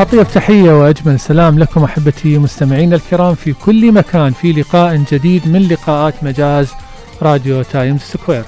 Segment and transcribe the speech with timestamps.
[0.00, 5.68] أطيب تحية وأجمل سلام لكم أحبتي مستمعين الكرام في كل مكان في لقاء جديد من
[5.68, 6.72] لقاءات مجاز
[7.22, 8.44] راديو تايمز سكوير.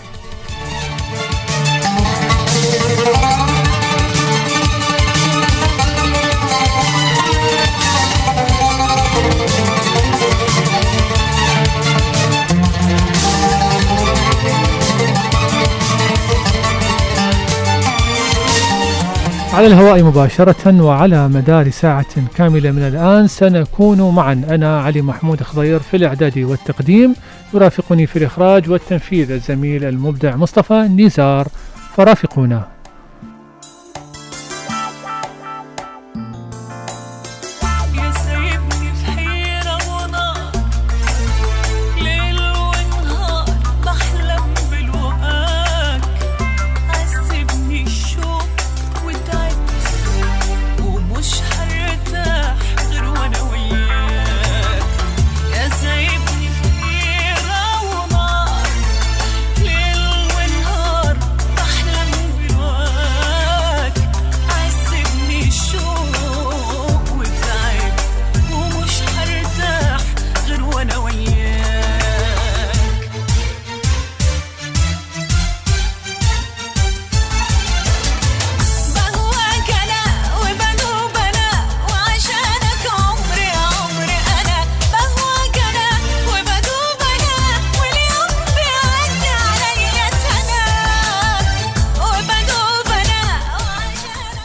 [19.53, 24.33] على الهواء مباشرة وعلى مدار ساعة كاملة من الآن سنكون معا.
[24.33, 27.14] أنا علي محمود خضير في الإعداد والتقديم.
[27.55, 31.48] يرافقني في الإخراج والتنفيذ الزميل المبدع مصطفى نزار.
[31.97, 32.72] فرافقونا.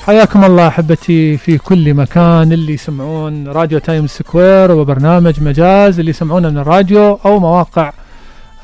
[0.07, 6.49] حياكم الله أحبتي في كل مكان اللي يسمعون راديو تايم سكوير وبرنامج مجاز اللي يسمعونا
[6.49, 7.91] من الراديو أو مواقع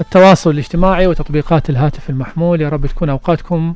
[0.01, 2.61] التواصل الاجتماعي وتطبيقات الهاتف المحمول.
[2.61, 3.73] يا رب تكون أوقاتكم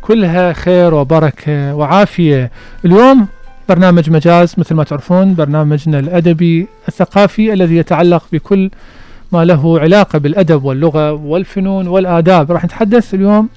[0.00, 2.50] كلها خير وبركة وعافية.
[2.84, 3.26] اليوم
[3.68, 8.70] برنامج مجاز مثل ما تعرفون برنامجنا الأدبي الثقافي الذي يتعلق بكل
[9.32, 12.52] ما له علاقة بالأدب واللغة والفنون والآداب.
[12.52, 13.48] راح نتحدث اليوم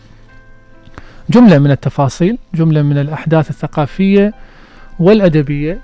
[1.29, 4.33] جملة من التفاصيل جملة من الأحداث الثقافية
[4.99, 5.79] والأدبية.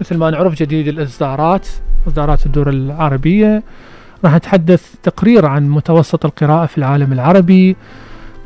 [0.00, 1.68] مثل ما نعرف جديد الإصدارات
[2.08, 3.62] إصدارات الدور العربية.
[4.24, 7.76] راح نتحدث تقرير عن متوسط القراءة في العالم العربي.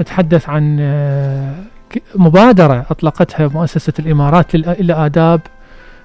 [0.01, 1.55] نتحدث عن آه،
[2.15, 5.41] مبادرة أطلقتها مؤسسة الإمارات للآداب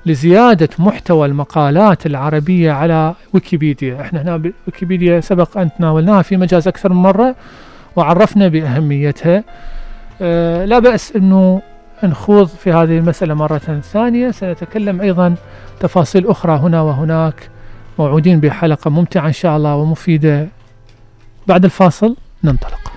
[0.06, 4.02] لزيادة محتوى المقالات العربية على ويكيبيديا.
[4.02, 7.36] إحنا هنا ويكيبيديا سبق أن تناولناها في مجاز أكثر من مرة
[7.96, 9.44] وعرفنا بأهميتها.
[10.66, 11.62] لا بأس أنه
[12.04, 13.58] نخوض في هذه المسألة مرة
[13.94, 14.32] ثانية.
[14.32, 15.36] سنتكلم أيضا
[15.80, 17.50] تفاصيل أخرى هنا وهناك
[18.00, 20.48] موعودين بحلقة ممتعة إن شاء الله ومفيدة.
[21.48, 22.92] بعد الفاصل ننطلق.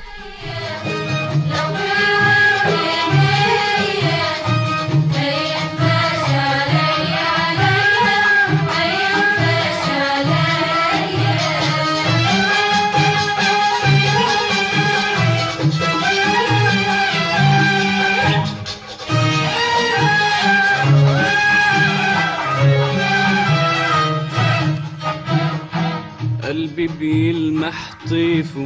[26.81, 28.65] قلبي بيلمح طيفه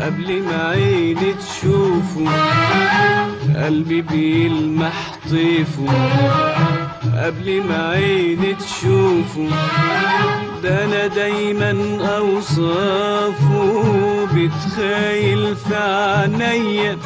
[0.00, 2.24] قبل ما عيني تشوفه
[3.64, 5.86] قلبي بيلمح طيفه
[7.24, 9.48] قبل ما عيني تشوفه
[10.62, 13.84] ده أنا دايما أوصافه.
[14.34, 16.98] بتخيل في عينيا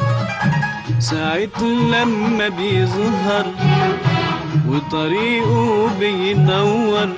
[0.99, 3.45] ساعة لما بيظهر
[4.69, 7.09] وطريقه بينور.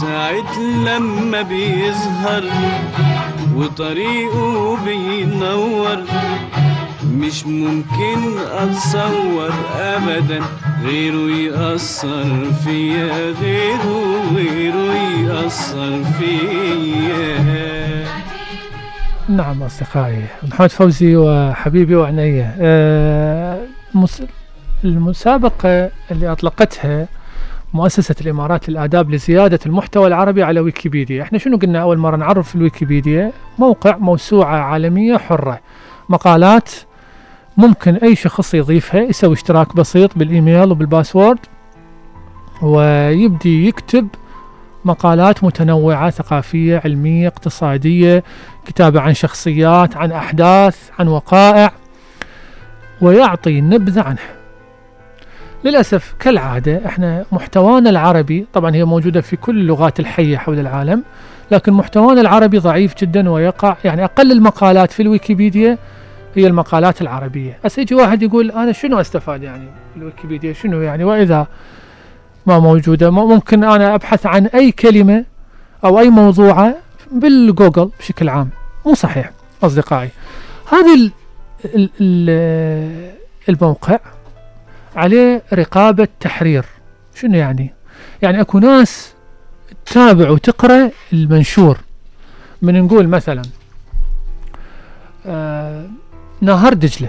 [0.00, 2.44] ساعة لما بيظهر
[3.56, 5.98] وطريقه بينور.
[7.04, 10.40] مش ممكن أتصور ابدا
[10.84, 14.94] غيره يأثر فيا غيره غيره
[15.28, 18.04] يأثر فيا.
[19.28, 23.58] نعم أصدقائي محمد فوزي وحبيبي وعنية آه،
[23.94, 24.22] المس-
[24.84, 27.06] المسابقة اللي أطلقتها
[27.74, 31.22] مؤسسة الإمارات للآداب لزيادة المحتوى العربي على ويكيبيديا.
[31.22, 35.60] إحنا شنو قلنا أول مرة نعرف الويكيبيديا موقع موسوعة عالمية حرة.
[36.08, 36.70] مقالات
[37.56, 41.38] ممكن أي شخص يضيفها يسوي اشتراك بسيط بالإيميل وبالباسورد
[42.62, 44.08] ويبدي يكتب
[44.84, 48.24] مقالات متنوعة ثقافية علمية اقتصادية
[48.66, 51.72] كتابة عن شخصيات عن أحداث عن وقائع
[53.00, 54.43] ويعطي نبذة عنها.
[55.64, 61.02] للأسف كالعادة إحنا محتوانا العربي طبعا هي موجودة في كل اللغات الحية حول العالم
[61.50, 65.78] لكن محتوانا العربي ضعيف جدا ويقع يعني أقل المقالات في الويكيبيديا
[66.34, 67.58] هي المقالات العربية.
[67.64, 71.46] هسه يجي واحد يقول أنا شنو أستفاد يعني الويكيبيديا؟ شنو يعني؟ وإذا
[72.46, 75.24] ما موجودة ممكن أنا أبحث عن أي كلمة
[75.84, 76.74] أو أي موضوع
[77.12, 78.48] بالجوجل بشكل عام.
[78.86, 79.30] مو صحيح
[79.62, 80.08] أصدقائي.
[80.72, 81.10] ال
[83.48, 83.98] الموقع.
[84.96, 86.64] عليه رقابة تحرير.
[87.14, 87.74] شنو يعني؟
[88.22, 89.12] يعني أكو ناس
[89.86, 91.78] تتابع وتقرأ المنشور.
[92.62, 93.42] من نقول مثلا
[95.26, 95.86] آه
[96.40, 97.08] نهر دجلة.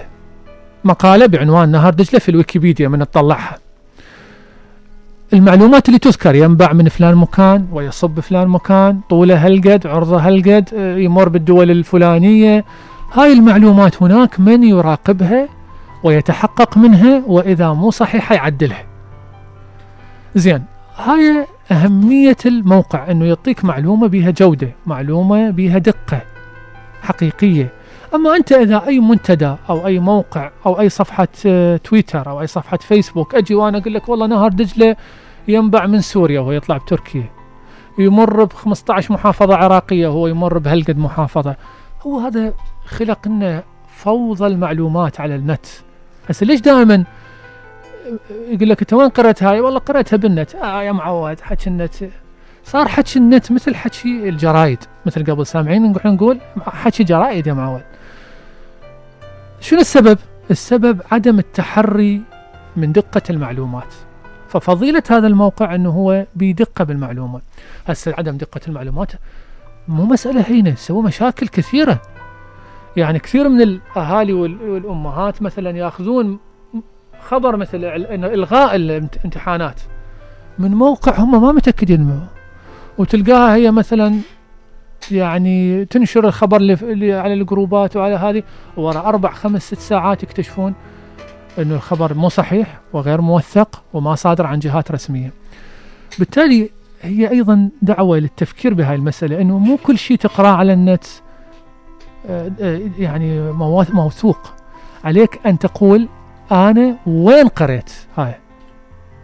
[0.84, 3.58] مقالة بعنوان نهر دجلة في الويكيبيديا من تطلعها.
[5.32, 10.96] المعلومات اللي تذكر ينبع من فلان مكان ويصب بفلان مكان طوله هالقد عرضه هالقد آه،
[10.96, 12.64] يمر بالدول الفلانية.
[13.12, 15.48] هاي المعلومات هناك من يراقبها؟
[16.06, 18.84] ويتحقق منها وإذا مو صحيحة يعدلها.
[20.34, 20.64] زين
[20.96, 26.20] هاي أهمية الموقع أنه يعطيك معلومة بها جودة معلومة بها دقة
[27.02, 27.72] حقيقية.
[28.14, 32.46] أما أنت إذا أي منتدى أو أي موقع أو أي صفحة آه، تويتر أو أي
[32.46, 34.96] صفحة فيسبوك أجي وأنا أقول لك والله نهر دجلة
[35.48, 37.30] ينبع من سوريا وهو يطلع بتركيا.
[37.98, 41.56] يمر ب 15 محافظة عراقية وهو يمر بهالقد محافظة.
[42.02, 42.52] هو هذا
[42.86, 43.62] خلق لنا
[43.96, 45.66] فوضى المعلومات على النت.
[46.28, 47.04] هسه ليش دائما
[48.48, 50.54] يقول لك أنت وين قرأت هاي والله قرأتها بالنت.
[50.54, 51.94] آه يا معود حكي النت.
[52.64, 54.78] صار حكي النت مثل حكي الجرايد.
[55.06, 57.82] مثل قبل سامعين نقول حكي جرايد يا معود
[59.60, 60.18] شنو السبب؟
[60.50, 62.22] السبب عدم التحري
[62.76, 63.94] من دقة المعلومات.
[64.48, 67.40] ففضيلة هذا الموقع إنه هو بدقة بالمعلومة
[67.88, 69.12] هسه عدم دقة المعلومات
[69.88, 72.02] مو مسألة هينة سوى مشاكل كثيرة.
[72.96, 76.38] يعني كثير من الأهالي وال- والأمهات مثلا يأخذون
[77.28, 79.80] خبر مثل إل- إنه إلغاء الامتحانات
[80.58, 82.26] من موقع هم ما متأكدين منه.
[82.98, 84.18] وتلقاها هي مثلا
[85.10, 88.42] يعني تنشر الخبر اللي, على الجروبات وعلى هذه
[88.76, 90.74] ورا أربع خمس ست ساعات يكتشفون
[91.58, 95.30] أنه الخبر مو صحيح وغير موثق وما صادر عن جهات رسمية.
[96.18, 96.70] بالتالي
[97.02, 101.04] هي أيضا دعوة للتفكير بهاي المسألة أنه مو كل شيء تقرأه على النت
[102.98, 104.38] يعني مواث- موثوق
[105.04, 106.08] عليك أن تقول
[106.52, 108.34] أنا وين قريت؟ هاي.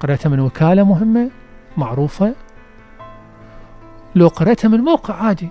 [0.00, 1.30] قريتها من وكالة مهمة
[1.76, 2.34] معروفة.
[4.14, 5.48] لو قريتها من موقع عادي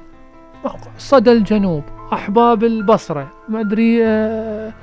[0.63, 1.83] موقع صدى الجنوب
[2.13, 4.74] أحباب البصرة ما أدري آه،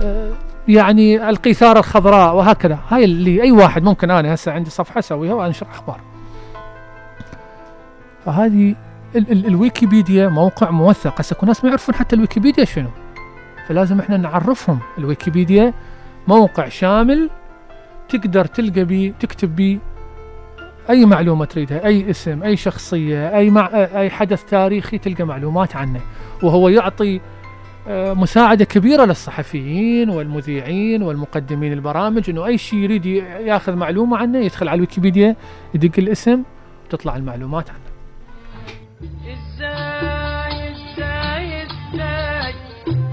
[0.00, 0.32] آه،
[0.68, 2.78] يعني القيثارة الخضراء وهكذا.
[2.88, 6.00] هاي اللي أي واحد ممكن أنا هسه عندي صفحة أسويها وأنشر أخبار.
[8.24, 8.74] فهذه
[9.16, 11.20] ال ال الويكيبيديا موقع موثق.
[11.20, 12.88] هسه الناس ما يعرفون حتى الويكيبيديا شنو.
[13.68, 14.78] فلازم إحنا نعرفهم.
[14.98, 15.74] الويكيبيديا
[16.28, 17.30] موقع شامل
[18.08, 19.78] تقدر تلقى بيه تكتب بيه
[20.90, 26.00] أي معلومة تريدها أي اسم أي شخصية أي مع أي حدث تاريخي تلقى معلومات عنه.
[26.42, 27.20] وهو يعطي
[27.88, 34.68] آه، مساعدة كبيرة للصحفيين والمذيعين والمقدمين البرامج إنه أي شيء يريد ياخذ معلومة عنه يدخل
[34.68, 35.36] على الويكيبيديا
[35.74, 36.42] يدق الاسم
[36.90, 37.81] تطلع المعلومات عنه.
[39.02, 42.54] إزاي إزاي إزاي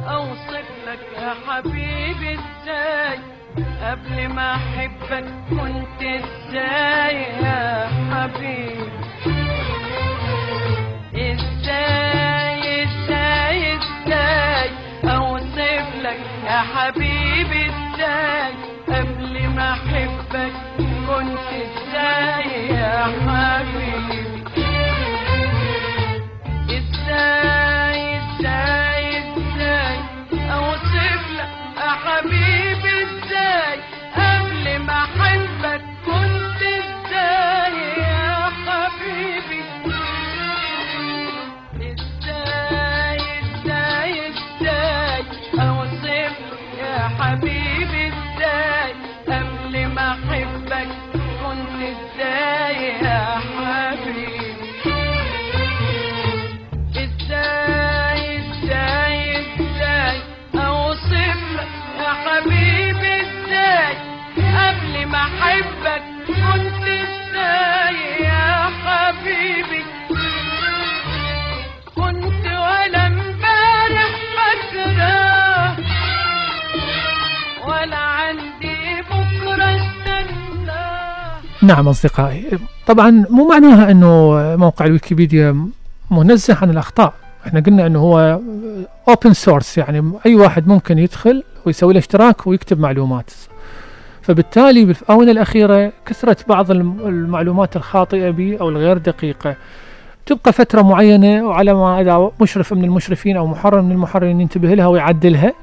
[0.09, 3.19] أوصف لك يا حبيبي إزاي
[3.83, 8.89] قبل ما أحبك كنت إزاي يا حبيبي؟
[11.15, 14.69] إزاي إزاي إزاي؟
[15.03, 18.53] أوصف لك يا حبيبي إزاي
[18.87, 20.53] قبل ما أحبك
[21.07, 24.28] كنت إزاي يا حبيبي؟
[28.19, 29.95] إزاي إزاي
[31.77, 33.79] يا حبيبي إزاي؟
[34.15, 39.59] قبل ما احبك كنت إزاي؟ يا حبيبي
[41.91, 44.29] إزاي إزاي إزاي
[46.07, 48.91] لك حبيبي إزاي
[49.27, 50.87] قبل ما أحبك
[51.41, 52.98] كنت إزاي؟
[65.15, 69.83] احبك كنت إزاي يا حبيبي؟
[71.95, 75.75] كنت ولا امبارح فاكره
[77.67, 82.59] ولا عندي بكرة استناه نعم أصدقائي.
[82.87, 85.67] طبعا مو معناها أنه موقع الويكيبيديا
[86.11, 87.13] منزه عن الأخطاء.
[87.47, 88.39] إحنا قلنا أنه هو
[89.09, 93.31] open source يعني أي واحد ممكن يدخل ويسوي له اشتراك ويكتب معلومات.
[94.33, 99.55] فبالتالي بالآونة الأخيرة كثرت بعض الم- المعلومات الخاطئة به أو الغير دقيقة.
[100.25, 104.87] تبقى فترة معينة وعلى ما إذا مشرف من المشرفين أو محرر من المحررين ينتبه لها
[104.87, 105.53] ويعدلها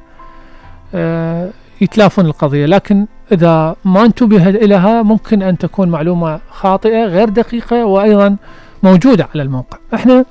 [0.95, 2.67] آه، يتلافون القضية.
[2.67, 8.37] لكن إذا ما انتبه لها ممكن أن تكون معلومة خاطئة غير دقيقة وأيضا
[8.83, 9.79] موجودة على الموقع.
[9.95, 10.25] إحنا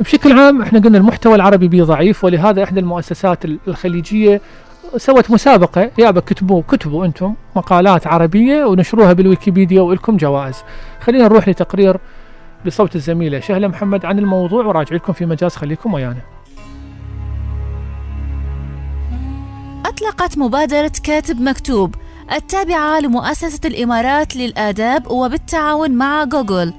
[0.00, 4.40] بشكل عام إحنا قلنا المحتوى العربي به ضعيف ولهذا إحدى المؤسسات ال- الخليجية
[4.96, 10.56] سوت مسابقة يابا كتبوا كتبوا أنتم مقالات عربية ونشروها بالويكيبيديا ولكم جوائز.
[11.00, 12.00] خلينا نروح لتقرير
[12.66, 16.20] بصوت الزميلة شهلة محمد عن الموضوع وراجع لكم في مجاز خليكم ويانا.
[19.86, 21.94] أطلقت مبادرة كاتب مكتوب
[22.32, 26.72] التابعة لمؤسسة الإمارات للآداب وبالتعاون مع جوجل.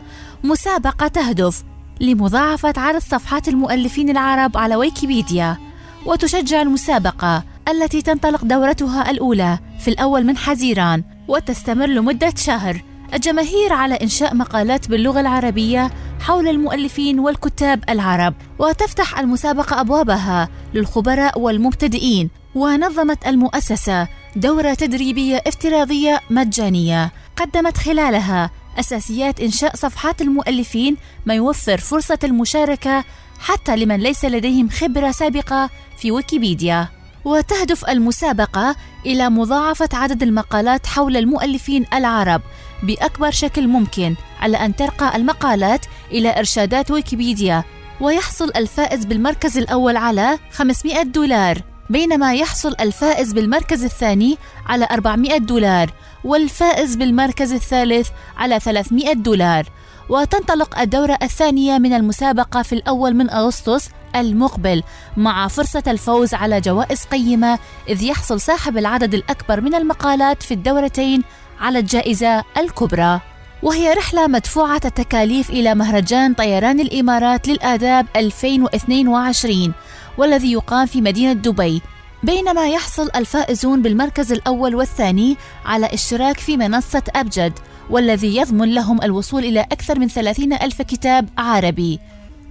[0.44, 1.64] مسابقة تهدف
[2.02, 5.58] لمضاعفة عدد صفحات المؤلفين العرب على ويكيبيديا
[6.06, 7.44] وتشجع المسابقة.
[7.72, 12.82] التي تنطلق دورتها الأولى في الأول من حزيران وتستمر لمدة شهر.
[13.14, 22.30] الجماهير على إنشاء مقالات باللغة العربية حول المؤلفين والكتاب العرب وتفتح المسابقة أبوابها للخبراء والمبتدئين
[22.56, 27.12] ونظمت المؤسسة دورة تدريبية افتراضية مجانية.
[27.36, 33.04] قدمت خلالها أساسيات إنشاء صفحات المؤلفين ما يوفر فرصة المشاركة
[33.40, 36.99] حتى لمن ليس لديهم خبرة سابقة في ويكيبيديا.
[37.30, 42.42] وتهدف المسابقة إلى مضاعفة عدد المقالات حول المؤلفين العرب
[42.84, 47.64] بأكبر شكل ممكن على أن ترقى المقالات إلى إرشادات ويكيبيديا
[48.02, 55.92] ويحصل الفائز بالمركز الأول على 500 دولار بينما يحصل الفائز بالمركز الثاني على 400 دولار
[56.24, 59.66] والفائز بالمركز الثالث على 300 دولار.
[60.10, 64.84] وتنطلق الدورة الثانية من المسابقة في الأول من أغسطس المقبل
[65.18, 71.24] مع فرصة الفوز على جوائز قيمة إذ يحصل صاحب العدد الأكبر من المقالات في الدورتين
[71.60, 73.20] على الجائزة الكبرى.
[73.64, 79.74] وهي رحلة مدفوعة التكاليف إلى مهرجان طيران الإمارات للآداب 2022
[80.18, 81.82] والذي يقام في مدينة دبي.
[82.24, 89.44] بينما يحصل الفائزون بالمركز الأول والثاني على اشتراك في منصة أبجد والذي يضمن لهم الوصول
[89.46, 92.00] إلى أكثر من 30 ألف كتاب عربي.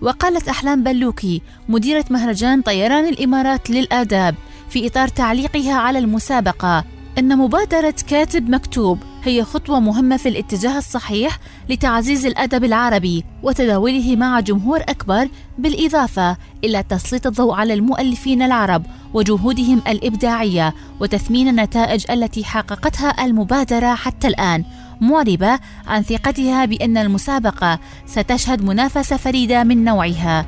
[0.02, 4.35] وقالت أحلام بلوكي مديرة مهرجان طيران الإمارات للآداب
[4.71, 6.85] في إطار تعليقها على المسابقة
[7.19, 11.38] أن مبادرة كاتب مكتوب هي خطوة مهمة في الاتجاه الصحيح
[11.69, 15.28] لتعزيز الأدب العربي وتداوله مع جمهور أكبر
[15.59, 24.28] بالإضافة إلى تسليط الضوء على المؤلفين العرب وجهودهم الإبداعية وتثمين النتائج التي حققتها المبادرة حتى
[24.28, 24.64] الآن.
[25.00, 30.47] معربة عن ثقتها بأن المسابقة ستشهد منافسة فريدة من نوعها.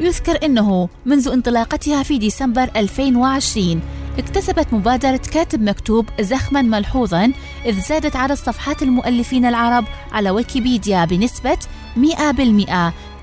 [0.00, 3.80] يذكر أنه منذ انطلاقتها في ديسمبر 2020
[4.18, 7.32] اكتسبت مبادرة كاتب مكتوب زخما ملحوظا
[7.66, 11.58] إذ زادت عدد صفحات المؤلفين العرب على ويكيبيديا بنسبة
[11.96, 12.00] 100%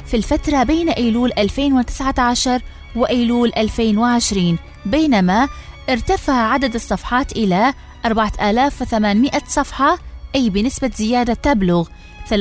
[0.05, 2.61] في الفترة بين أيلول 2019
[2.95, 5.47] وأيلول 2020 بينما
[5.89, 7.73] ارتفع عدد الصفحات إلى
[8.05, 9.97] 4800 صفحة
[10.35, 11.87] أي بنسبة زيادة تبلغ
[12.29, 12.31] 320%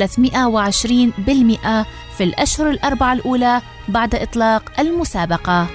[2.17, 5.67] في الأشهر الأربعة الأولى بعد إطلاق المسابقة.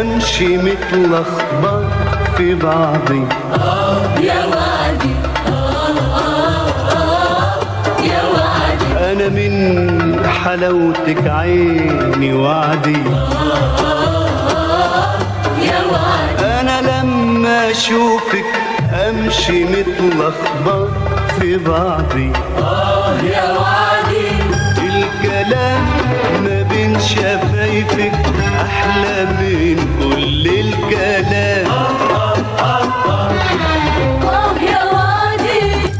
[0.00, 1.84] أمشي متلخبط
[2.36, 3.26] في بعضي.
[8.98, 13.02] أنا من حلاوتك عيني وعدي.
[16.38, 18.44] أنا لما أشوفك
[18.92, 20.88] أمشي متلخبط
[21.40, 22.32] في بعضي.
[24.78, 25.89] الكلام ما بين
[27.00, 28.12] شفايفك
[28.64, 31.66] أحلى من كل الكلام.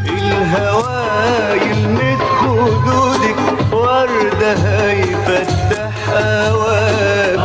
[0.07, 3.37] الهوى يلمس خدودك
[3.73, 7.41] وردة هيفتح هواك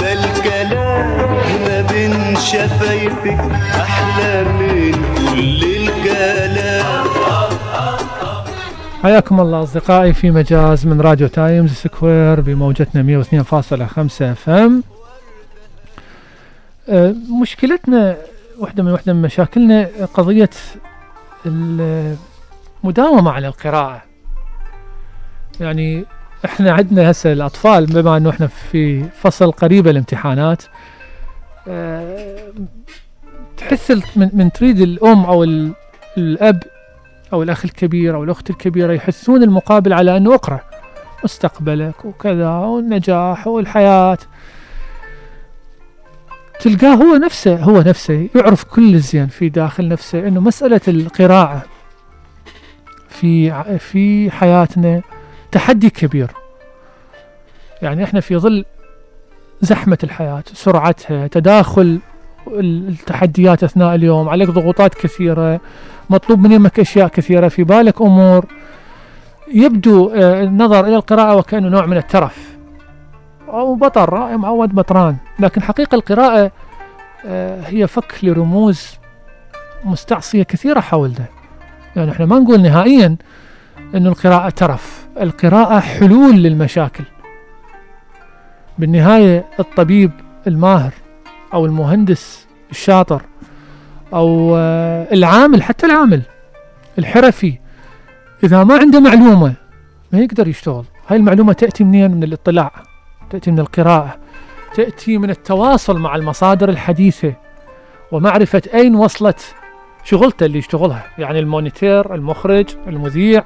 [0.00, 1.30] ده الكلام
[1.66, 3.40] ما بين شفايفك
[3.80, 6.39] أحلى من كل الكلام.
[9.02, 14.82] حياكم الله أصدقائي في مجاز من راديو Times Square بموجتنا 102.5 FM
[17.42, 18.16] مشكلتنا
[18.58, 20.50] واحدة من واحدة من مشاكلنا قضية
[21.46, 24.02] المداومة على القراءة.
[25.60, 26.04] يعني
[26.44, 30.62] إحنا عندنا هسه الأطفال بما أنه إحنا في فصل قريب الامتحانات
[31.68, 32.38] أه،
[33.56, 35.72] تحس من, من تريد الأم أو ال-
[36.18, 36.62] الأب
[37.32, 40.60] أو الأخ الكبير أو الأخت الكبيرة يحثون المقابل على أنه أقرأ.
[41.24, 44.18] مستقبلك وكذا والنجاح والحياة.
[46.60, 51.62] تلقاه هو نفسه هو نفسه يعرف كل الزين في داخل نفسه أنه مسألة القراءة
[53.08, 55.02] في في حياتنا
[55.52, 56.30] تحدي كبير.
[57.82, 58.64] يعني إحنا في ظل
[59.60, 61.98] زحمة الحياة سرعتها تداخل
[62.48, 65.60] ال- التحديات أثناء اليوم عليك ضغوطات كثيرة
[66.10, 68.44] مطلوب منك أشياء كثيرة في بالك أمور
[69.54, 72.56] يبدو آه، النظر إلى القراءة وكأنه نوع من الترف.
[73.48, 75.16] أو بطر معود بطران.
[75.38, 76.50] لكن حقيقة القراءة
[77.26, 78.86] آه، هي فك لرموز
[79.84, 81.24] مستعصية كثيرة حول ده.
[81.96, 83.16] يعني إحنا ما نقول نهائيا
[83.94, 85.08] أن القراءة ترف.
[85.20, 87.04] القراءة حلول للمشاكل.
[88.78, 90.10] بالنهاية الطبيب
[90.46, 90.92] الماهر
[91.54, 93.22] أو المهندس الشاطر
[94.14, 96.22] أو آه، العامل حتى العامل
[96.98, 97.58] الحرفي.
[98.44, 99.54] إذا ما عنده معلومة
[100.12, 100.84] ما يقدر يشتغل.
[101.08, 102.72] هاي المعلومة تأتي منين؟ من الاطلاع
[103.30, 104.16] تأتي من القراءة
[104.74, 107.34] تأتي من التواصل مع المصادر الحديثة
[108.12, 109.54] ومعرفة أين وصلت
[110.04, 111.04] شغلته اللي يشتغلها.
[111.18, 113.44] يعني المونيتير المخرج المذيع.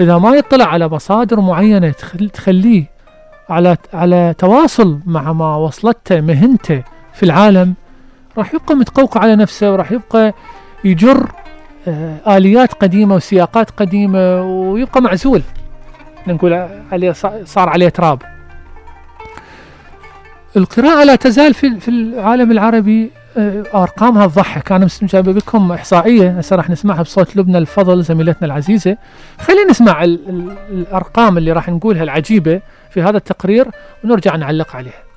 [0.00, 2.84] إذا ما يطلع على مصادر معينة تخل- تخليه
[3.48, 6.82] على على تواصل مع ما وصلته مهنته
[7.14, 7.74] في العالم
[8.38, 10.34] راح يبقى متقوقع على نفسه وراح يبقى
[10.84, 11.30] يجر
[11.88, 15.42] آه، آليات قديمة وسياقات قديمة ويبقى معزول.
[16.26, 18.22] نقول عليه صا- صار عليه تراب.
[20.56, 24.72] القراءة لا تزال في في العالم العربي آه، أرقامها تضحك.
[24.72, 26.30] مس- جايب لكم إحصائية.
[26.38, 28.96] هسه راح نسمعها بصوت لبنى الفضل زميلتنا العزيزة.
[29.40, 33.66] خلينا نسمع ال ال الأرقام اللي راح نقولها العجيبة في هذا التقرير
[34.04, 35.07] ونرجع نعلق عليها.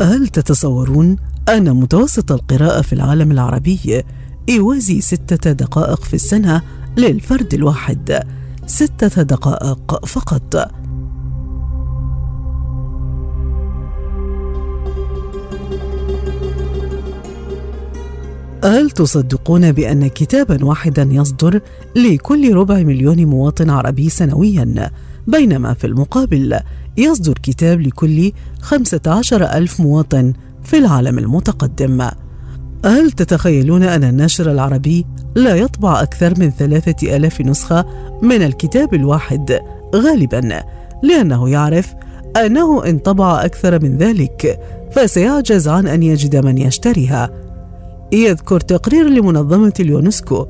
[0.00, 1.16] هل تتصورون
[1.48, 4.02] أن متوسط القراءة في العالم العربي
[4.48, 6.62] يوازي ستة دقائق في السنة
[6.96, 8.22] للفرد الواحد؟
[8.66, 10.70] ستة دقائق فقط.
[18.64, 21.60] هل تصدقون بأن كتابا واحدا يصدر
[21.96, 24.90] لكل ربع مليون مواطن عربي سنويا
[25.26, 26.60] بينما في المقابل
[26.96, 30.32] يصدر كتاب لكل 15 ألف مواطن
[30.64, 32.08] في العالم المتقدم.
[32.84, 37.84] هل تتخيلون أن الناشر العربي لا يطبع أكثر من ثلاثة ألاف نسخة
[38.22, 39.60] من الكتاب الواحد؟
[39.94, 40.62] غالبا
[41.02, 41.94] لأنه يعرف
[42.36, 44.60] أنه إن طبع أكثر من ذلك
[44.92, 47.30] فسيعجز عن أن يجد من يشتريها.
[48.12, 50.46] يذكر تقرير لمنظمة اليونسكو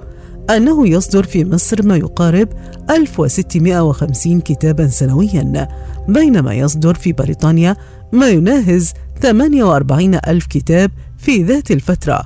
[0.57, 2.49] أنه يصدر في مصر ما يقارب
[2.91, 5.69] 1650 كتابا سنويا
[6.09, 7.77] بينما يصدر في بريطانيا
[8.13, 12.23] ما يناهز 48 ألف كتاب في ذات الفترة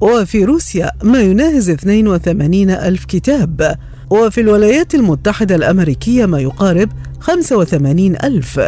[0.00, 3.78] وفي روسيا ما يناهز 82 ألف كتاب
[4.10, 6.88] وفي الولايات المتحدة الأمريكية ما يقارب
[7.20, 8.60] 85 ألف.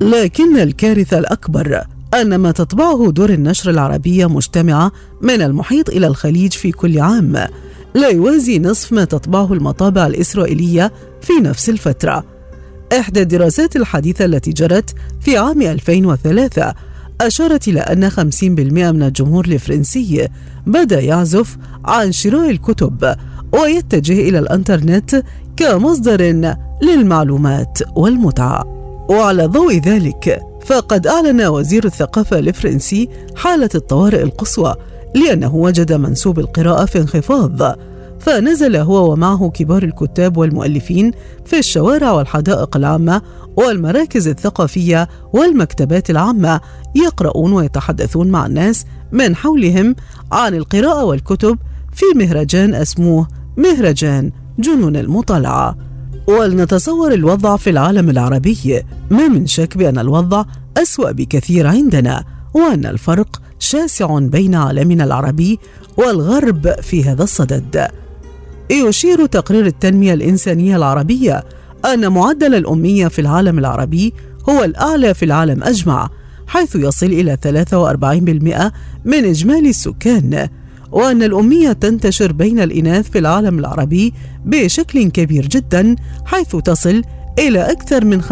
[0.00, 1.84] لكن الكارثة الأكبر
[2.14, 7.46] أن ما تطبعه دور النشر العربية مجتمعة من المحيط إلى الخليج في كل عام.
[7.94, 12.24] لا يوازي نصف ما تطبعه المطابع الإسرائيلية في نفس الفترة.
[12.98, 16.74] إحدى الدراسات الحديثة التي جرت في عام 2003
[17.20, 20.28] أشارت إلى أن 50% من الجمهور الفرنسي
[20.66, 23.14] بدأ يعزف عن شراء الكتب
[23.52, 25.22] ويتجه إلى الإنترنت
[25.56, 28.64] كمصدر للمعلومات والمتعة.
[29.10, 34.74] وعلى ضوء ذلك فقد أعلن وزير الثقافة الفرنسي حالة الطوارئ القصوى
[35.14, 37.76] لأنه وجد منسوب القراءة في انخفاض
[38.20, 41.12] فنزل هو ومعه كبار الكتاب والمؤلفين
[41.44, 43.22] في الشوارع والحدائق العامة
[43.56, 46.60] والمراكز الثقافية والمكتبات العامة
[46.94, 49.96] يقرؤون ويتحدثون مع الناس من حولهم
[50.32, 51.58] عن القراءة والكتب
[51.92, 55.76] في مهرجان اسموه مهرجان جنون المطالعة
[56.26, 60.44] ولنتصور الوضع في العالم العربي ما من شك بأن الوضع
[60.76, 65.58] أسوأ بكثير عندنا وأن الفرق شاسع بين عالمنا العربي
[65.96, 67.88] والغرب في هذا الصدد.
[68.70, 71.44] يشير تقرير التنمية الإنسانية العربية
[71.84, 74.12] أن معدل الأمية في العالم العربي
[74.48, 76.08] هو الأعلى في العالم أجمع
[76.46, 78.72] حيث يصل إلى 43%
[79.04, 80.48] من إجمالي السكان
[80.92, 87.02] وأن الأمية تنتشر بين الإناث في العالم العربي بشكل كبير جدا حيث تصل
[87.38, 88.26] إلى أكثر من 55%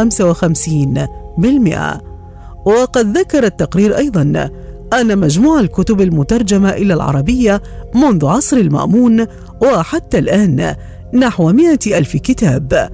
[2.67, 4.51] وقد ذكر التقرير أيضا
[4.93, 7.63] أن مجموع الكتب المترجمة إلى العربية
[7.95, 9.27] منذ عصر المأمون
[9.63, 10.75] وحتى الآن
[11.15, 12.91] نحو مئة ألف كتاب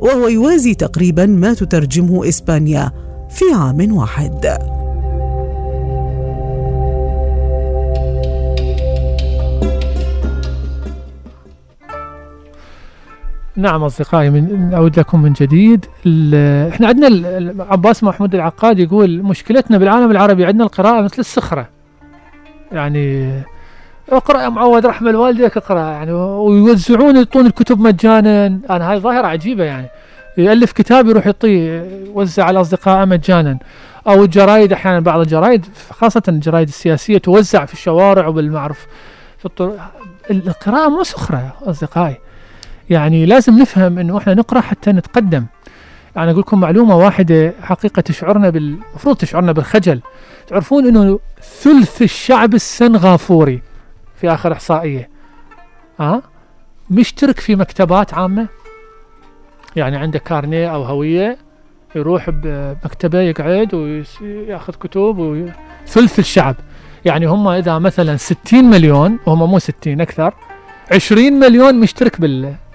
[0.00, 2.92] وهو يوازي تقريبا ما تترجمه إسبانيا
[3.30, 4.77] في عام واحد.
[13.58, 15.86] نعم أصدقائي من نعود لكم من جديد
[16.72, 21.68] إحنا عندنا عباس محمود العقاد يقول مشكلتنا بالعالم العربي عندنا القراءة مثل الصخره
[22.72, 23.32] يعني
[24.12, 28.46] اقرأ يا معود رحمه الوالديك اقرأ يعني ويوزعون يعطون الكتب مجانا.
[28.70, 29.86] أنا هاي ظاهرة عجيبة يعني.
[30.38, 33.58] يألف كتاب يروح يعطيه يوزع على أصدقائه مجانا.
[34.06, 38.86] أو الجرايد أحيانا بعض الجرايد خاصة الجرايد السياسية توزع في الشوارع وبالمعرف
[39.38, 39.78] في الطرق
[40.30, 42.16] القراءة مو سخرة أصدقائي.
[42.90, 45.46] يعني لازم نفهم إنه إحنا نقرأ حتى نتقدم.
[46.16, 50.00] يعني أقول لكم معلومة واحدة حقيقة تشعرنا بال المفروض تشعرنا بالخجل.
[50.46, 51.18] تعرفون إنه
[51.60, 53.62] ثلث الشعب السنغافوري
[54.20, 55.08] في آخر إحصائية.
[56.00, 56.22] أه؟
[56.90, 58.48] مشترك في مكتبات عامة.
[59.76, 61.38] يعني عنده كارنيه أو هوية
[61.94, 65.52] يروح بمكتبه يقعد وياخذ كتب وي...
[65.86, 66.56] ثلث الشعب.
[67.04, 70.34] يعني هم إذا مثلا 60 مليون وهم مو 60 أكثر
[70.92, 72.20] 20 مليون مشترك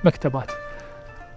[0.04, 0.52] بالمكتبات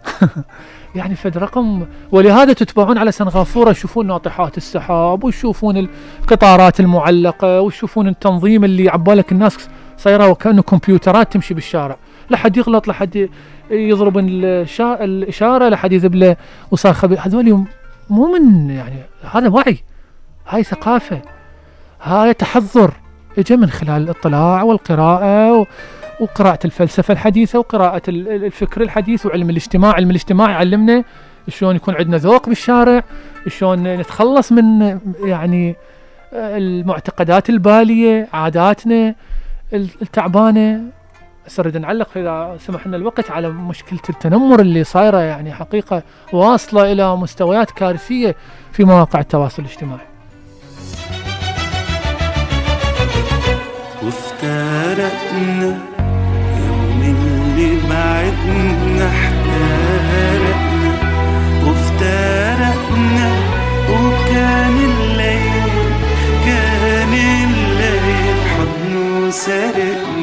[0.97, 5.89] يعني فد رقم ولهذا تتبعون على سنغافورة تشوفون ناطحات السحاب وتشوفون
[6.23, 11.97] القطارات المعلقة وتشوفون التنظيم اللي عبالك الناس صايرة وكأنه كمبيوترات تمشي بالشارع.
[12.31, 13.29] لا حد يغلط لا حد
[13.71, 15.05] يضرب الشا...
[15.05, 16.37] الإشارة لا حد يذب له
[16.71, 17.65] وصار خبير هذول
[18.11, 18.97] مو من يعني
[19.33, 19.79] هذا وعي.
[20.49, 21.23] هاي ثقافة.
[22.03, 22.93] هاي تحضر.
[23.39, 25.67] اجى من خلال الاطلاع والقراءة و...
[26.21, 31.05] وقراءة الفلسفة الحديثة وقراءة الفكر الحديث وعلم الاجتماع علم الاجتماع يعلمنا
[31.49, 33.03] شلون يكون عندنا ذوق بالشارع
[33.49, 35.77] شلون نتخلص من يعني
[36.33, 39.15] المعتقدات البالية عاداتنا
[39.73, 40.81] التعبانة.
[41.59, 46.03] نريد نعلق إذا سمح لنا الوقت على مشكلة التنمر اللي صايرة يعني حقيقة
[46.33, 48.37] واصلة إلى مستويات كارثية
[48.73, 50.07] في مواقع التواصل الاجتماعي.
[54.03, 55.96] وافترقنا
[57.91, 60.93] بعدنا احترقنا
[61.67, 63.31] وافترقنا
[63.91, 65.73] وكان الليل
[66.47, 70.16] كان الليل حضنه سرقنا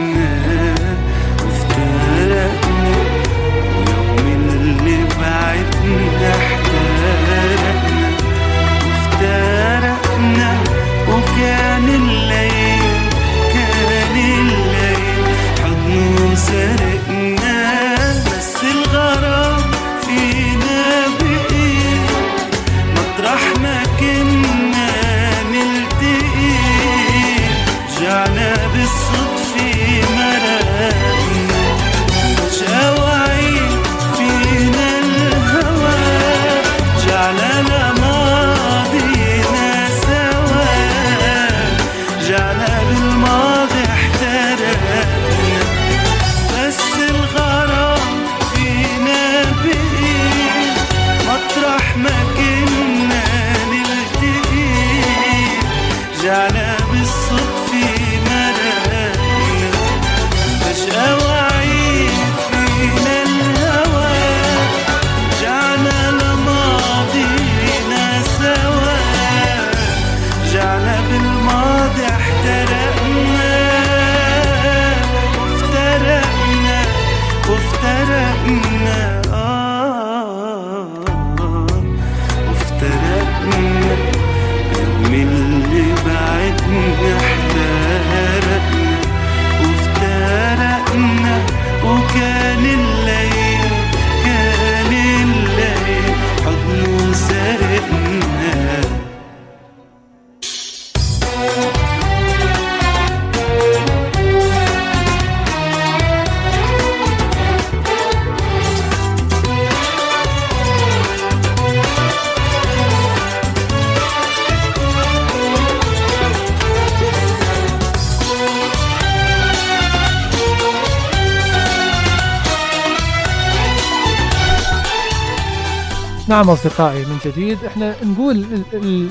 [126.43, 129.09] نعم أصدقائي من جديد إحنا نقول ال ال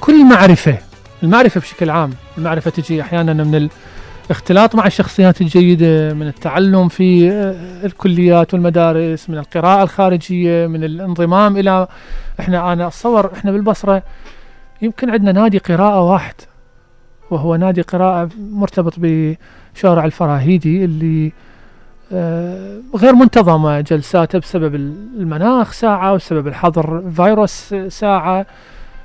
[0.00, 0.78] كل معرفة
[1.22, 3.68] المعرفة بشكل عام المعرفة تجي أحيانا من
[4.30, 11.56] الاختلاط مع الشخصيات الجيدة من التعلم في آه، الكليات والمدارس من القراءة الخارجية من الانضمام
[11.56, 11.88] إلى
[12.40, 14.02] إحنا أنا أتصور إحنا بالبصرة
[14.82, 16.34] يمكن عندنا نادي قراءة واحد
[17.30, 21.32] وهو نادي قراءة مرتبط بشارع الفراهيدي اللي
[22.94, 28.46] غير منتظمة جلساته بسبب المناخ ساعة وبسبب الحظر فيروس ساعة.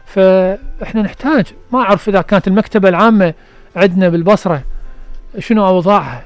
[0.05, 3.33] فإحنا نحتاج ما أعرف إذا كانت المكتبة العامة
[3.75, 4.61] عندنا بالبصرة
[5.39, 6.23] شنو أوضاعها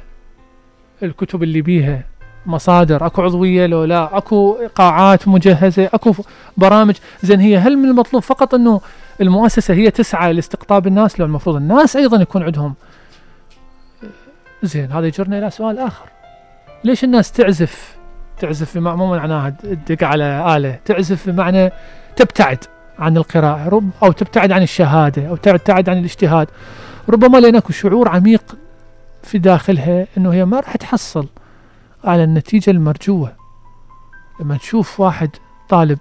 [1.04, 2.04] الكتب اللي بيها؟
[2.46, 6.14] مصادر أكو عضوية لو لا أكو قاعات مجهزة أكو
[6.58, 6.96] برامج.
[7.24, 8.82] زين هي هل من المطلوب فقط إنه
[9.22, 12.74] المؤسسة هي تسعى لاستقطاب الناس؟ لو المفروض الناس أيضا يكون عندهم.
[14.64, 16.06] زين هذا يجرنا إلى سؤال آخر.
[16.84, 17.98] ليش الناس تعزف؟
[18.40, 21.72] تعزف بمعنى مو معناها تدق على آلة تعزف بمعنى
[22.16, 22.64] تبتعد
[23.00, 26.48] عن القراءة أو تبتعد عن الشهادة أو تبتعد عن الاجتهاد.
[27.10, 28.58] ربما لأن أكو شعور عميق
[29.24, 31.28] في داخلها أنه هي ما راح تحصل
[32.04, 33.36] على النتيجة المرجوة.
[34.40, 35.30] لما تشوف واحد
[35.70, 35.98] طالب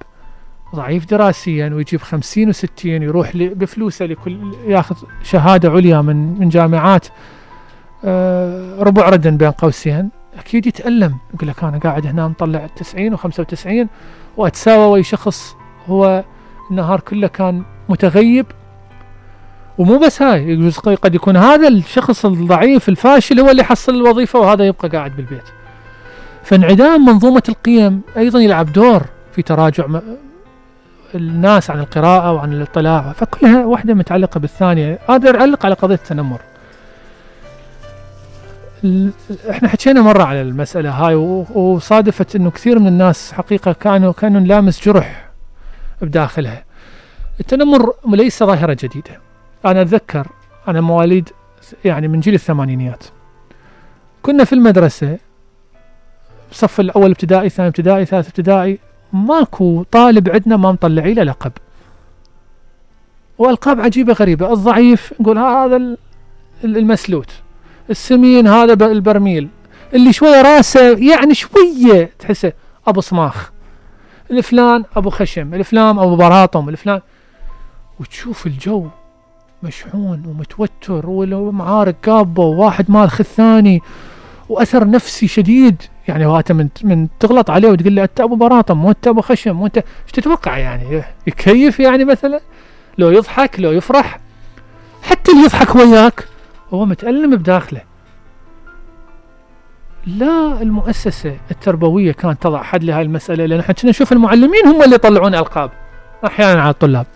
[0.75, 7.07] ضعيف دراسيا ويجيب خمسين وستين يروح بفلوسه لكل ياخذ شهادة عليا من من جامعات
[8.05, 11.17] آه، ربع ردن بين قوسين أكيد يتألم.
[11.35, 13.87] يقول لك أنا قاعد هنا مطلع 90 و95
[14.37, 15.57] وأتساوى ويا شخص.
[15.89, 16.25] هو
[16.71, 18.47] النهار كله كان متغيب.
[19.79, 20.69] ومو بس هاي
[21.03, 25.45] قد يكون هذا الشخص الضعيف الفاشل هو اللي يحصل الوظيفة وهذا يبقى قاعد بالبيت.
[26.45, 29.87] فانعدام منظومة القيم أيضا يلعب دور في تراجع
[31.15, 33.13] الناس عن القراءة وعن الاطلاع.
[33.13, 34.99] فكلها واحدة متعلقة بالثانية.
[35.09, 36.41] هذا يعلق على قضية التنمر.
[39.51, 44.85] إحنا حكينا مرة على المسألة هاي وصادفت انه كثير من الناس حقيقة كانوا كانوا لامس
[44.85, 45.31] جرح
[46.03, 46.65] بداخلها.
[47.41, 49.21] التنمر ليس ظاهرة جديدة.
[49.65, 50.27] أنا أتذكر
[50.69, 51.29] أنا مواليد
[51.85, 53.05] يعني من جيل الثمانينيات.
[54.23, 55.19] كنا في المدرسة
[56.53, 58.79] صف الأول ابتدائي ثاني ابتدائي ثالث ابتدائي
[59.13, 61.53] ماكو طالب عندنا ما مطلعي له لقب.
[63.39, 64.53] وألقاب عجيبة غريبة.
[64.53, 65.97] الضعيف نقول هذا
[66.65, 67.33] المسلوت.
[67.91, 69.49] السمين هذا البرميل.
[69.95, 72.53] اللي شوية راسه يعني شوية تحسه
[72.87, 73.51] أبو صماخ.
[74.31, 77.01] الفلان أبو خشم الفلان أبو براطم الفلان.
[78.01, 78.87] وتشوف الجو
[79.63, 83.83] مشحون ومتوتر والمعارك قابة وواحد مالخ الثاني
[84.49, 85.83] وأثر نفسي شديد.
[86.09, 89.77] يعني أنت من, من تغلط عليه وتقول له أنت أبو براطم وأنت أبو خشم وأنت
[89.77, 92.41] إيش تتوقع يعني؟ يكيف يعني مثلا؟
[92.99, 94.21] لو يضحك لو يفرح.
[95.03, 96.29] حتى اللي يضحك وياك.
[96.75, 97.81] هو متألم بداخله.
[100.07, 104.95] لا المؤسسة التربوية كانت تضع حد لهذه المسألة لأن إحنا كنا نشوف المعلمين هم اللي
[104.95, 105.71] يطلعون ألقاب.
[106.27, 107.07] أحيانا على الطلاب.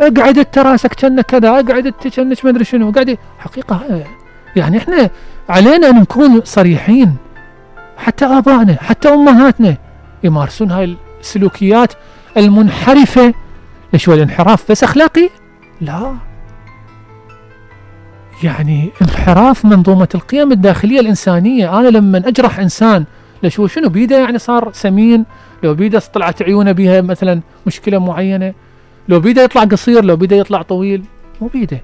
[0.00, 2.90] اقعد انت راسك كنا كذا اقعد انت كنك ما أدري شنو.
[2.90, 4.04] قاعد حقيقة
[4.56, 5.10] يعني إحنا
[5.48, 7.16] علينا أن نكون صريحين.
[7.96, 9.76] حتى آبائنا حتى أمهاتنا
[10.24, 11.92] يمارسون هاي السلوكيات
[12.36, 13.34] المنحرفة.
[13.92, 15.28] ليش هو الانحراف بس اخلاقي؟
[15.80, 16.16] لا.
[18.44, 21.80] يعني انحراف منظومة القيم الداخلية الإنسانية.
[21.80, 23.04] أنا لما أجرح إنسان
[23.42, 25.24] ليش هو شنو بيده؟ يعني صار سمين.
[25.62, 28.54] لو بيده طلعت عيونه بها مثلا مشكلة معينة.
[29.08, 31.04] لو بيده يطلع قصير لو بيده يطلع طويل
[31.40, 31.80] مو بيده.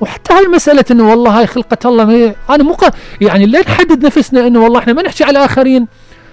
[0.00, 2.76] وحتى هاي مسألة إنه والله هاي خلقة الله ما أنا مو
[3.20, 5.86] يعني لا نحدد نفسنا إنه والله إحنا ما نحكي على الآخرين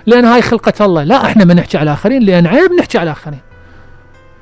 [0.06, 3.39] لأن هاي خلقة الله؟ لا إحنا ما نحكي على الآخرين لأن عيب نحكي على الآخرين.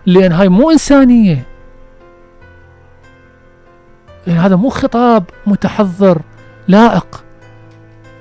[0.06, 1.44] لأن هاي مو إنسانية.
[4.30, 6.22] يعني هذا مو خطاب متحضر
[6.68, 7.24] لائق.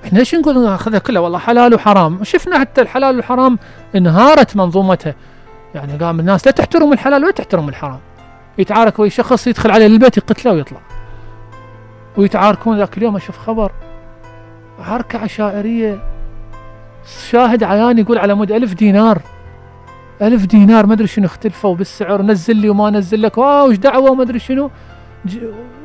[0.04, 2.24] إحنا ليش نقول ناخذها كلها؟ والله حلال وحرام.
[2.24, 3.58] شفنا حتى الحلال والحرام
[3.96, 5.14] انهارت منظومتها
[5.74, 7.98] يعني قام الناس لا تحترم الحلال ولا تحترم الحرام.
[8.58, 10.80] يتعارك ويا شخص يدخل عليه البيت يقتله ويطلع.
[12.16, 13.72] ويتعاركون ذاك اليوم أشوف خبر.
[14.78, 16.02] عركة عشائرية.
[17.30, 19.22] شاهد عيان يقول على مود ألف دينار.
[20.22, 22.22] ألف دينار ما أدري شنو اختلفوا بالسعر.
[22.22, 23.38] نزل لي وما نزل لك.
[23.38, 24.70] واو وش دعوة؟ وما أدري شنو.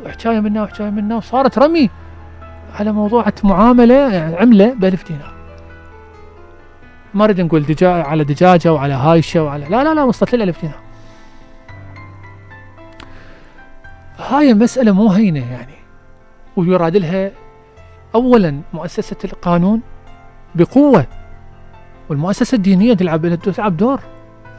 [0.06, 1.90] وحكايه منا وحكاية منا وصارت رمي
[2.80, 5.34] على موضوع معاملة يعني عملة ب 1000 دينار.
[7.14, 10.62] ما أريد نقول دجاج على دجاجة وعلى هايشة وعلى لا لا لا وصلت لي 1000
[10.62, 10.80] دينار.
[14.18, 15.76] هاي مسألة مو هينة يعني
[16.58, 17.32] ويراد لها
[18.16, 19.82] أولا مؤسسة القانون
[20.56, 21.06] بقوة
[22.10, 24.00] والمؤسسة الدينية تلعب تلعب دور.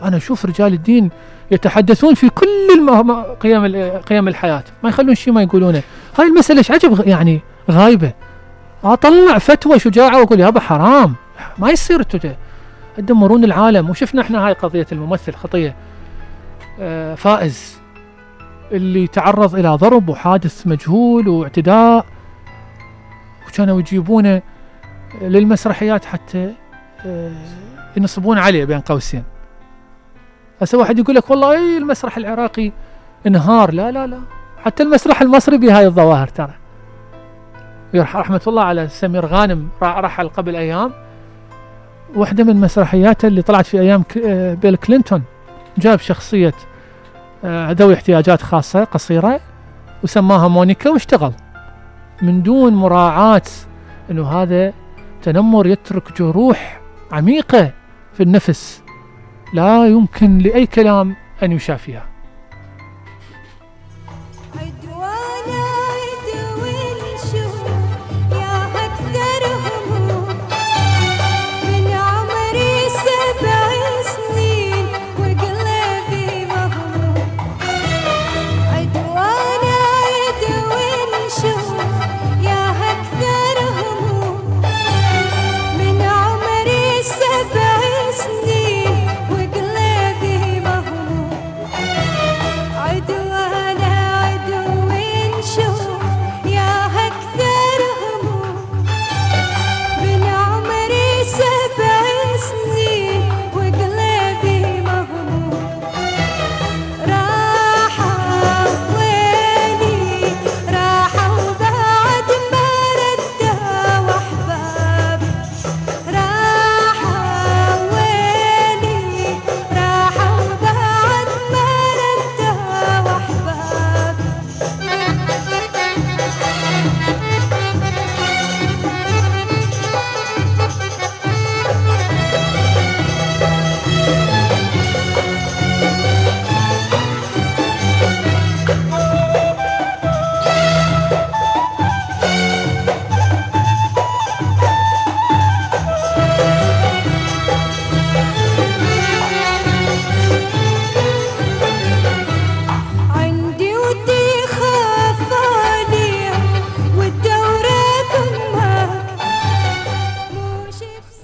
[0.03, 1.11] أنا أشوف رجال الدين
[1.51, 2.91] يتحدثون في كل
[3.41, 3.67] قيم
[3.99, 4.65] قيم الحياة.
[4.83, 5.83] ما يخلون شيء ما يقولونه.
[6.19, 8.13] هاي المسألة إيش عجب يعني غايبة.
[8.85, 11.15] أطلع فتوى شجاعة وأقول يابا حرام.
[11.59, 12.03] ما يصير
[12.97, 13.91] تدمرون العالم.
[13.91, 15.75] وشفنا إحنا هاي قضية الممثل خطية.
[16.81, 17.79] آه، فائز.
[18.73, 22.07] اللي تعرض إلى ضرب وحادث مجهول واعتداء.
[23.49, 24.43] وكانوا يجيبونه
[25.23, 26.53] للمسرحيات حتى
[27.07, 27.33] آه،
[27.97, 29.34] ينصبون عليه بين قوسين.
[30.63, 32.73] هسه واحد يقول لك والله اي المسرح العراقي
[33.27, 33.75] انهار.
[33.75, 34.19] لا لا لا.
[34.65, 36.55] حتى المسرح المصري بهاي الظواهر ترى.
[37.95, 40.93] رحمة الله على سمير غانم رحل قبل أيام.
[42.17, 45.23] واحدة من مسرحياته اللي طلعت في أيام آه، بيل كلينتون.
[45.79, 46.55] جاب شخصية
[47.45, 49.41] آه، ذوي احتياجات خاصة قصيرة
[50.03, 51.33] وسماها مونيكا واشتغل.
[52.23, 53.43] من دون مراعاة
[54.11, 54.73] أنه هذا
[55.23, 56.81] تنمر يترك جروح
[57.13, 57.71] عميقة
[58.15, 58.84] في النفس.
[59.55, 62.14] لا يمكن لأي كلام أن يشافيها.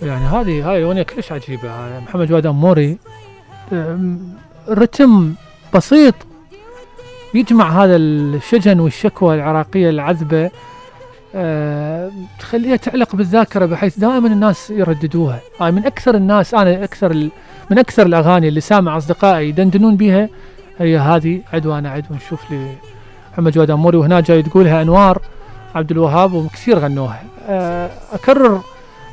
[0.03, 1.99] يعني هذه هاي أغنية كلش عجيبة.
[1.99, 2.99] محمد جواد أموري
[4.69, 5.35] رتم
[5.75, 6.15] بسيط
[7.35, 10.51] يجمع هذا الشجن والشكوى العراقية العذبة
[11.35, 15.41] أه، تخليها تعلق بالذاكرة بحيث دائما الناس يرددوها.
[15.61, 17.15] هاي من أكثر الناس أنا أكثر
[17.71, 20.29] من أكثر الأغاني اللي سامع أصدقائي يدندنون بها
[20.79, 22.75] هي هذه عدوانا عدو نشوف لي
[23.33, 23.97] محمد جواد أموري.
[23.97, 25.23] وهنا جاي تقولها أنوار
[25.75, 27.23] عبد الوهاب وكثير غنوها.
[27.49, 28.61] أه، أكرر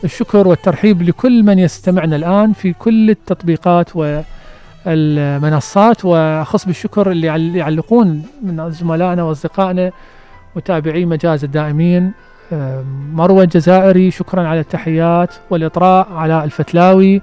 [0.03, 3.89] الشكر والترحيب لكل من يستمعنا الآن في كل التطبيقات
[4.85, 9.91] والمنصات وأخص بالشكر اللي يعل- يعلقون من زملائنا وأصدقائنا
[10.55, 12.11] وتابعي مجاز الدائمين.
[12.53, 17.21] آم، مروة الجزائري شكرا على التحيات والإطراء على الفتلاوي.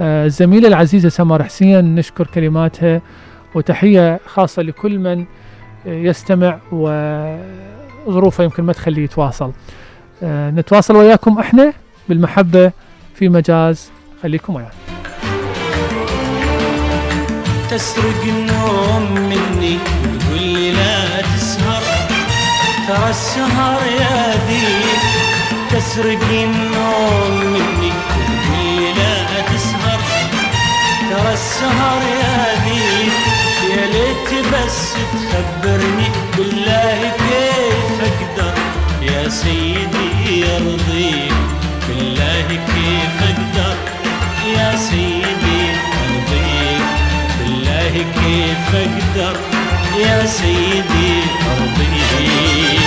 [0.00, 3.00] آه، الزميلة العزيزة سمر حسين نشكر كلماتها
[3.54, 5.24] وتحية خاصة لكل من
[5.86, 9.52] يستمع وظروفه يمكن ما تخليه يتواصل.
[10.22, 11.72] آه، نتواصل وياكم إحنا
[12.08, 12.72] بالمحبة
[13.14, 13.90] في مجاز
[14.22, 14.70] خليكم ويانا
[17.70, 19.78] تسرق النوم مني
[20.20, 21.82] تقول لي لا تسهر.
[22.88, 25.02] ترى السهر يا ذيك
[25.70, 30.00] تسرق النوم مني تقول لي لا تسهر.
[31.10, 33.12] ترى السهر يا ذيك
[33.70, 38.54] يا ليت بس تخبرني بالله كيف أقدر؟
[39.02, 41.51] يا سيدي يرضيك.
[42.48, 43.76] بالله كيف أقدر؟
[44.56, 45.62] يا سيدي
[46.02, 46.82] أرضيك.
[47.38, 49.36] بالله كيف أقدر
[49.98, 52.81] يا سيدي ارضيك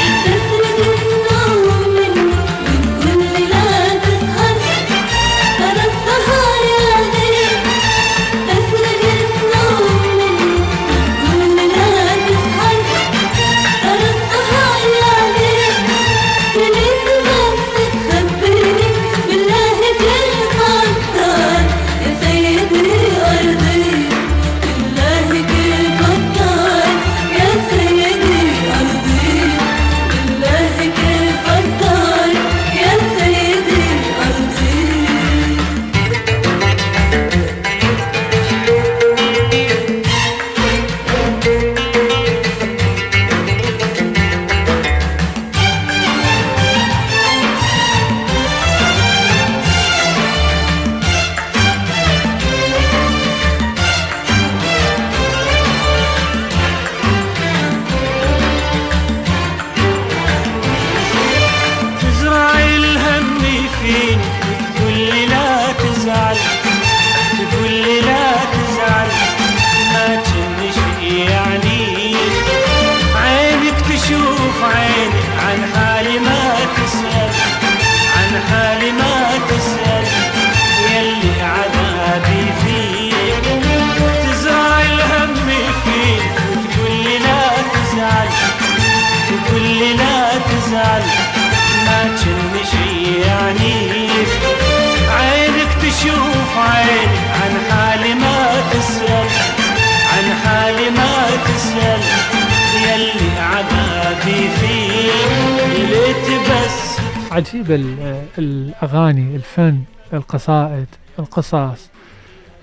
[107.76, 107.96] عجيب
[108.38, 109.80] ال- الأغاني الفن
[110.14, 110.86] القصائد
[111.20, 111.90] القصص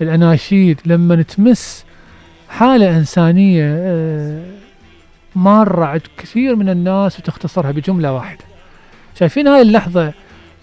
[0.01, 1.85] الأناشيد لما تمس
[2.49, 4.43] حالة إنسانية آه،
[5.35, 8.43] مارة عند كثير من الناس وتختصرها بجملة واحدة.
[9.19, 10.13] شايفين هاي اللحظة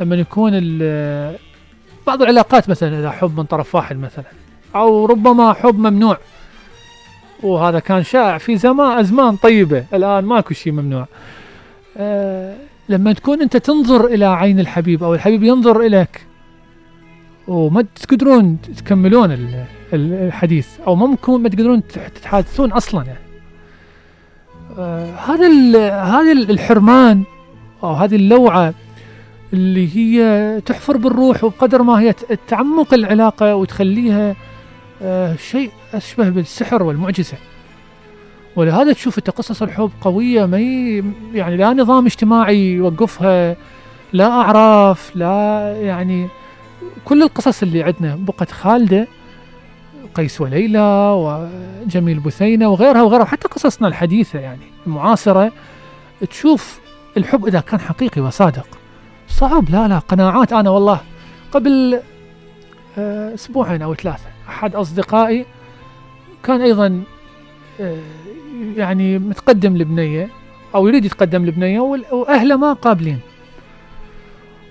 [0.01, 1.37] لما يكون ال-
[2.07, 4.25] بعض العلاقات مثلا إذا حب من طرف واحد مثلا
[4.75, 6.19] أو ربما حب ممنوع.
[7.43, 11.07] وهذا كان شائع في زمان أزمان طيبة الآن ماكو شيء ممنوع.
[11.97, 12.57] آه
[12.91, 16.26] لما تكون أنت تنظر إلى عين الحبيب أو الحبيب ينظر إليك
[17.49, 23.18] وما تقدرون تكملون ال- ال- الحديث أو ممكن ما تقدرون تح- تتحادثون أصلا يعني.
[24.78, 25.47] آه هذا
[26.03, 27.22] هذا ال- الحرمان
[27.82, 28.74] أو هذه اللوعة
[29.53, 32.14] اللي هي تحفر بالروح وبقدر ما هي
[32.49, 34.36] تعمق العلاقة وتخليها
[35.03, 37.36] آه شيء أشبه بالسحر والمعجزة.
[38.57, 40.59] ولهذا تشوف أنت قصص الحب قوية ما.
[41.35, 43.57] يعني لا نظام اجتماعي يوقفها
[44.13, 46.29] لا أعراف لا يعني
[47.05, 49.07] كل القصص اللي عندنا بقت خالدة
[50.15, 55.53] قيس وليلى وجميل بثينة وغيرها وغيرها حتى قصصنا الحديثة يعني المعاصرة
[56.31, 56.81] تشوف
[57.17, 58.67] الحب إذا كان حقيقي وصادق
[59.29, 61.01] صعب لا لا قناعات أنا والله
[61.53, 62.01] قبل
[62.99, 65.47] آه، أسبوعين أو ثلاثة أحد أصدقائي
[66.43, 67.03] كان أيضا
[67.81, 67.97] آه،
[68.77, 70.29] يعني متقدم لبنية
[70.75, 71.81] أو يريد يتقدم لبنية
[72.13, 73.19] وأهله ما قابلين.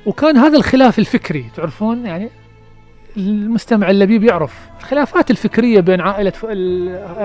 [0.06, 2.30] وكان هذا الخلاف الفكري تعرفون؟ يعني
[3.18, 4.70] المستمع اللبيب يعرف.
[4.80, 6.34] الخلافات الفكرية بين عائلة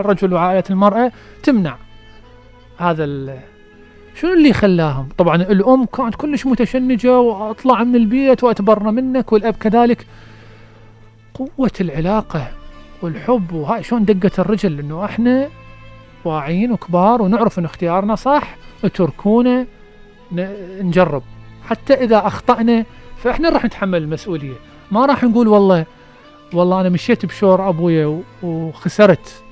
[0.00, 1.12] الرجل وعائلة المرأة
[1.42, 1.76] تمنع
[2.78, 3.04] هذا
[4.14, 10.06] شنو اللي خلاهم؟ طبعا الأم كانت كلش متشنجة وأطلع من البيت وأتبرى منك والأب كذلك.
[11.34, 12.48] قوة العلاقة
[13.02, 15.48] والحب وهاي شلون دقت الرجل إنه إحنا
[16.26, 19.66] واعيين وكبار ونعرف إن اختيارنا صح اتركونا
[20.80, 21.22] نجرب.
[21.68, 22.84] حتى إذا أخطأنا
[23.16, 24.54] فإحنا راح نتحمل المسؤولية.
[24.90, 25.86] ما راح نقول والله
[26.52, 29.42] والله أنا مشيت بشور ابويا وخسرت.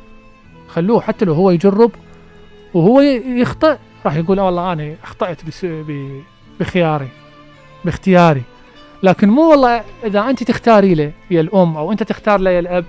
[0.69, 1.91] خلوه حتى لو هو يجرب
[2.75, 4.95] وهو يخطئ راح يقول آه والله أنا
[5.65, 6.21] ب-
[6.61, 7.09] بخياري
[7.85, 8.43] باختياري.
[9.03, 12.85] لكن مو والله إذا أنت تختاري له يا الأم أو أنت تختار له يا الأب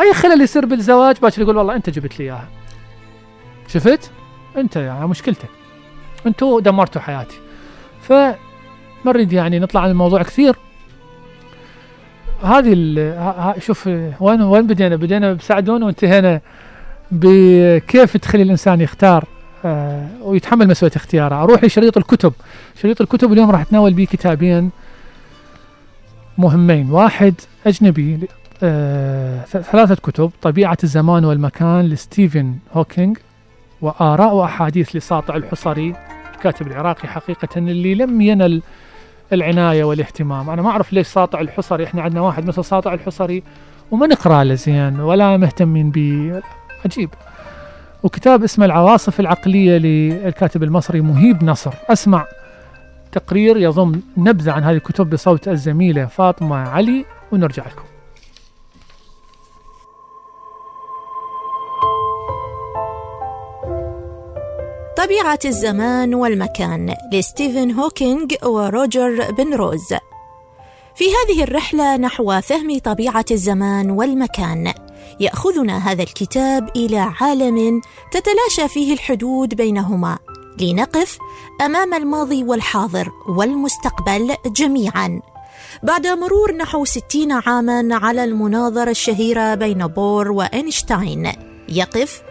[0.00, 2.48] أي خلل يصير بالزواج باكر يقول والله أنت جبت لي إياها.
[3.68, 4.10] شفت؟
[4.56, 5.48] انت يعني مشكلتك.
[6.26, 7.36] أنتوا دمرتوا حياتي.
[8.02, 8.36] ف ما
[9.12, 10.56] نريد يعني نطلع عن الموضوع كثير.
[12.42, 12.74] هذه
[13.58, 13.86] شوف
[14.20, 16.40] وين وين بدينا؟ بدينا بسعدون وانتهينا
[17.10, 19.24] بكيف تخلي الإنسان يختار
[19.64, 21.42] آه ويتحمل مسؤولية اختياره.
[21.42, 22.32] أروح لشريط الكتب.
[22.82, 24.70] شريط الكتب اليوم راح اتناول به كتابين
[26.38, 26.90] مهمين.
[26.90, 27.34] واحد
[27.66, 28.28] أجنبي
[28.62, 33.18] آه، ثلاثة كتب طبيعة الزمان والمكان لستيفن هوكينج
[33.82, 35.94] وآراء وأحاديث لساطع الحصري
[36.34, 38.62] الكاتب العراقي حقيقة اللي لم ينل
[39.32, 40.50] العناية والاهتمام.
[40.50, 43.42] أنا ما أعرف ليش ساطع الحصري إحنا عندنا واحد مثل ساطع الحصري
[43.90, 46.40] وما نقرأ له زين ولا مهتمين به.
[46.84, 47.10] عجيب.
[48.02, 51.74] وكتاب اسمه العواصف العقلية للكاتب المصري مهيب نصر.
[51.88, 52.26] أسمع
[53.12, 57.87] تقرير يضم نبذة عن هذه الكتب بصوت الزميلة فاطمة علي ونرجع لكم.
[64.98, 69.88] طبيعة الزمان والمكان لستيفن هوكينج وروجر بنروز.
[70.94, 74.74] في هذه الرحلة نحو فهم طبيعة الزمان والمكان
[75.20, 77.80] يأخذنا هذا الكتاب إلى عالم
[78.12, 80.18] تتلاشى فيه الحدود بينهما
[80.60, 81.18] لنقف
[81.60, 85.20] أمام الماضي والحاضر والمستقبل جميعاً.
[85.82, 91.32] بعد مرور نحو ستين عاما على المناظرة الشهيرة بين بور وأينشتاين
[91.68, 92.22] يقف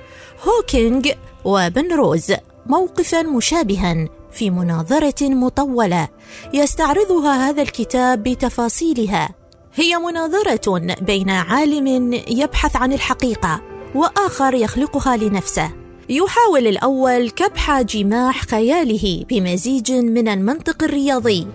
[0.48, 1.12] هوكينج
[1.46, 2.34] وبنروز.
[2.70, 6.08] موقفا مشابها في مناظرة مطولة
[6.54, 9.30] يستعرضها هذا الكتاب بتفاصيلها.
[9.76, 13.62] هي مناظرة بين عالم يبحث عن الحقيقة
[13.96, 15.72] وآخر يخلقها لنفسه.
[16.10, 21.48] يحاول الأول كبح جماح خياله بمزيج من المنطق الرياضي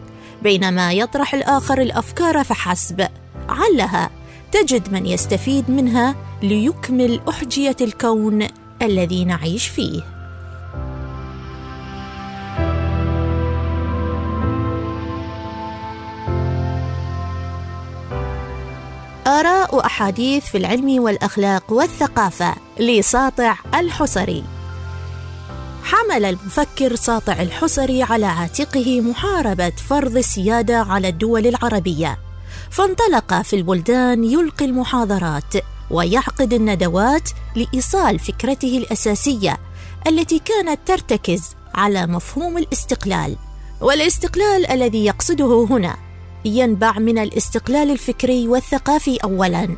[0.42, 3.08] بينما يطرح الآخر الأفكار فحسب.
[3.48, 4.10] علها
[4.52, 8.46] تجد من يستفيد منها ليكمل أحجية الكون
[8.82, 10.21] الذي نعيش فيه.
[19.26, 24.44] آراء وأحاديث في العلم والأخلاق والثقافة لساطع الحصري.
[25.84, 32.18] حمل المفكر ساطع الحصري على عاتقه محاربة فرض السيادة على الدول العربية.
[32.70, 35.54] فانطلق في البلدان يلقي المحاضرات
[35.90, 39.58] ويعقد الندوات لإيصال فكرته الأساسية
[40.06, 41.42] التي كانت ترتكز
[41.74, 43.36] على مفهوم الاستقلال.
[43.80, 45.96] والاستقلال الذي يقصده هنا
[46.44, 49.76] ينبع من الاستقلال الفكري والثقافي اولا.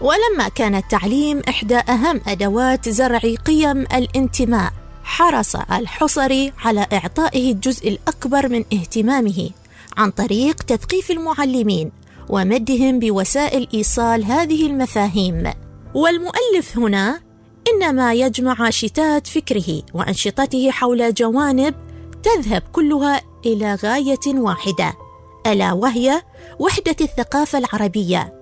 [0.00, 4.72] ولما كان التعليم إحدى أهم أدوات زرع قيم الانتماء
[5.04, 9.50] حرص الحصري على إعطائه الجزء الأكبر من اهتمامه
[9.96, 11.92] عن طريق تثقيف المعلمين
[12.28, 15.52] ومدهم بوسائل إيصال هذه المفاهيم.
[15.94, 17.20] والمؤلف هنا
[17.68, 21.74] إنما يجمع شتات فكره وأنشطته حول جوانب
[22.22, 25.05] تذهب كلها إلى غاية واحدة.
[25.46, 26.22] ألا وهي
[26.58, 28.34] وحدة الثقافة العربية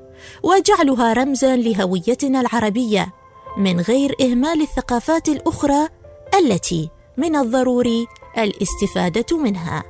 [0.43, 3.13] وجعلها رمزا لهويتنا العربية
[3.59, 5.89] من غير إهمال الثقافات الأخرى
[6.39, 8.07] التي من الضروري
[8.39, 9.85] الاستفادة منها.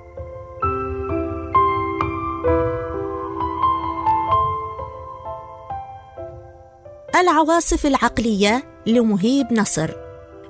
[7.21, 9.91] العواصف العقلية لمهيب نصر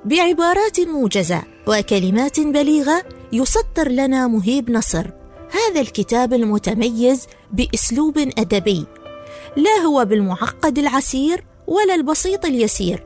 [0.05, 3.03] بعبارات موجزة وكلمات بليغة
[3.33, 5.24] يسطر لنا مهيب نصر.
[5.55, 8.85] هذا الكتاب المتميز بأسلوب أدبي
[9.57, 13.03] لا هو بالمعقد العسير ولا البسيط اليسير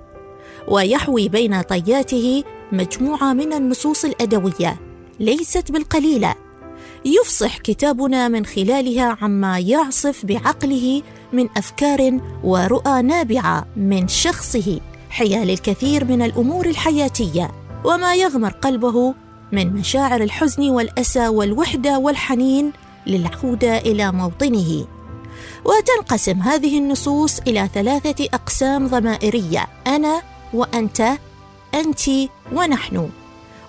[0.68, 4.80] ويحوي بين طياته مجموعة من النصوص الأدوية
[5.20, 6.36] ليست بالقليلة.
[7.06, 11.02] يفصح كتابنا من خلالها عما يعصف بعقله
[11.34, 14.80] من أفكار ورؤى نابعة من شخصه
[15.10, 17.52] حيال الكثير من الأمور الحياتية
[17.86, 19.14] وما يغمر قلبه
[19.52, 22.72] من مشاعر الحزن والأسى والوحدة والحنين
[23.08, 24.86] للعودة إلى موطنه.
[25.66, 30.22] وتنقسم هذه النصوص إلى ثلاثة أقسام ضمائرية أنا
[30.54, 31.02] وأنت
[31.76, 32.02] أنت
[32.54, 33.10] ونحن.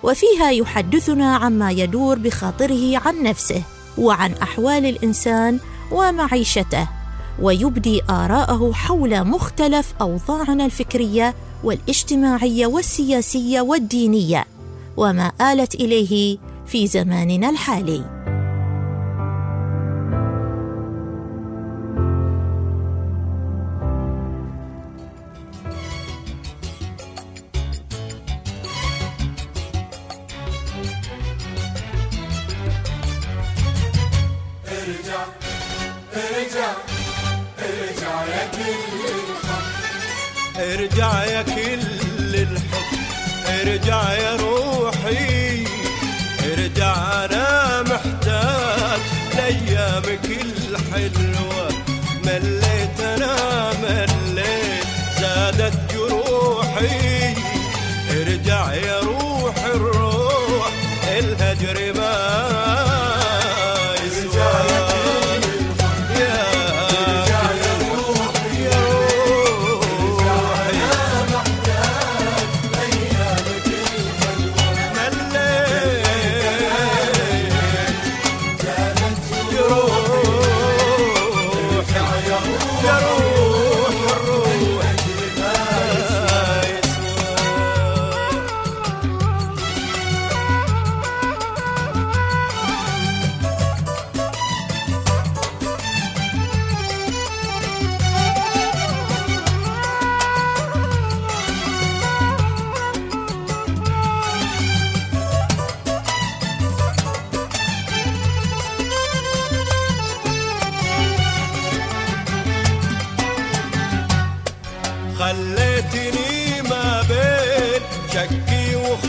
[0.03, 3.63] وفيها يحدثنا عما يدور بخاطره عن نفسه
[3.97, 5.59] وعن أحوال الإنسان
[5.91, 6.87] ومعيشته
[7.41, 14.45] ويبدي آراءه حول مختلف أوضاعنا الفكرية والاجتماعية والسياسية والدينية.
[14.97, 18.20] وما آلت إليه في زماننا الحالي.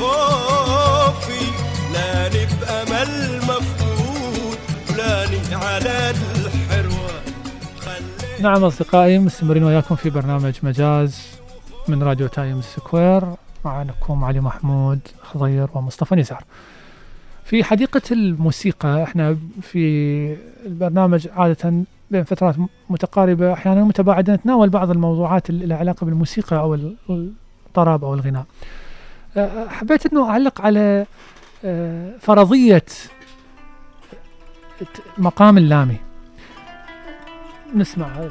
[0.02, 1.44] شكي وخوفي
[1.92, 4.58] لاني بأمل مفقود
[4.96, 7.12] لاني على الحروة.
[8.40, 11.18] نعم أصدقائي مستمرين وياكم في برنامج مجاز
[11.88, 13.22] من راديو Time Square.
[13.64, 16.44] معكم علي محمود خضير ومصطفى نزار.
[17.44, 20.36] في حديقة الموسيقى إحنا في
[20.66, 21.72] البرنامج عادة
[22.10, 22.54] بين فترات
[22.90, 26.96] متقاربة أحيانا متباعدة نتناول بعض الموضوعات اللي لها علاقة بالموسيقى أو ال-
[27.66, 28.44] الطرب أو الغناء.
[29.68, 31.06] حبيت أنه أعلق على
[31.64, 32.84] أه، فرضية
[35.18, 35.96] مقام اللامي.
[37.74, 38.28] نسمع.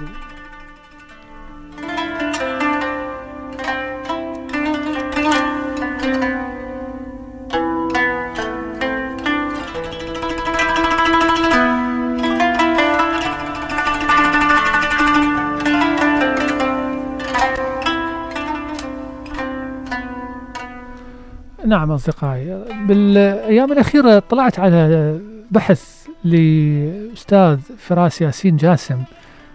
[21.66, 22.64] نعم أصدقائي.
[22.88, 25.20] بالأيام الأخيرة طلعت على
[25.52, 29.04] بحث لأستاذ فراس ياسين جاسم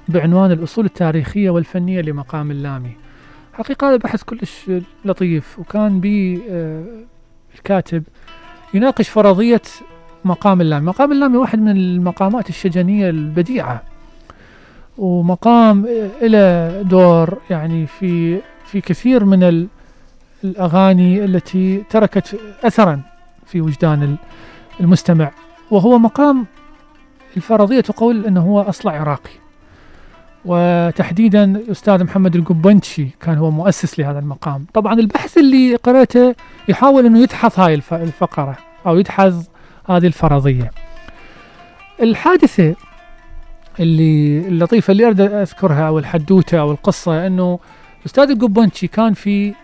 [0.09, 2.96] بعنوان الأصول التاريخية والفنية لمقام اللامي.
[3.52, 4.70] حقيقة هذا بحث كلش
[5.04, 6.84] لطيف وكان بي آه،
[7.54, 8.02] الكاتب
[8.74, 9.62] يناقش فرضية
[10.24, 10.86] مقام اللامي.
[10.86, 13.82] مقام اللامي واحد من المقامات الشجنية البديعة
[14.98, 15.86] ومقام
[16.22, 19.68] له دور يعني في في كثير من
[20.45, 23.01] الأغاني التي تركت أثرا
[23.47, 24.16] في وجدان ال-
[24.80, 25.30] المستمع
[25.70, 26.47] وهو مقام
[27.37, 29.30] الفرضية تقول أنه هو أصل عراقي.
[30.45, 34.66] وتحديدا الأستاذ محمد القبنشي كان هو مؤسس لهذا المقام.
[34.74, 36.34] طبعا البحث اللي قرأته
[36.68, 38.57] يحاول أنه يدحض هاي الف- الفقرة
[38.87, 39.45] أو يدحض
[39.89, 40.70] هذه الفرضية.
[42.03, 42.74] الحادثة
[43.80, 47.59] اللي اللطيفة اللي أريد أذكرها أو الحدوتة أو القصة أنه
[48.01, 49.55] الأستاذ القبنشي كان في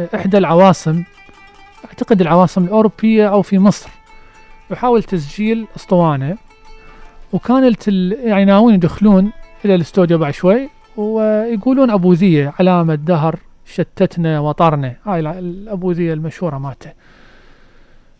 [0.00, 1.02] إحدى العواصم
[1.84, 3.90] أعتقد العواصم الأوروبية أو في مصر
[4.70, 6.36] يحاول تسجيل أسطوانة
[7.32, 9.32] وكانت يعني ناويين يدخلون
[9.64, 16.90] إلى الاستوديو بعد شوي ويقولون أبوذية علامة دهر شتتنا وطرنا هاي الأبوذية المشهورة مالته.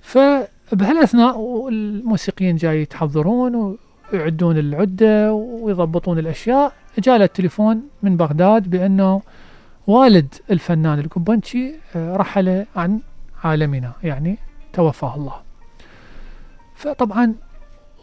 [0.02, 3.76] فبهالأثناء الموسيقيين جاي يتحضرون
[4.12, 9.22] ويعدون العدة ويضبطون الأشياء جاء التليفون من بغداد بأنه
[9.86, 13.00] والد الفنان القبنشي آه، رحل عن
[13.44, 14.38] عالمنا يعني
[14.72, 15.40] توفاه الله.
[16.76, 17.34] فطبعا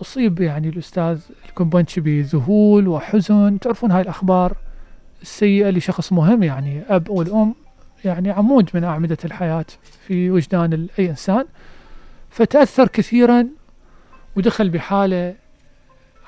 [0.01, 3.59] أصيب يعني الأستاذ القبنشي بذهول وحزن.
[3.59, 4.57] تعرفون هاي الأخبار
[5.21, 7.55] السيئة لشخص مهم يعني أب والأم
[8.05, 9.65] يعني عمود من أعمدة الحياة
[10.07, 11.45] في وجدان أي إنسان.
[12.30, 13.47] فتأثر كثيرا
[14.36, 15.36] ودخل بحالة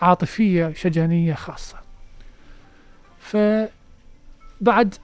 [0.01, 1.77] عاطفية شجنية خاصة.
[3.19, 4.95] فبعد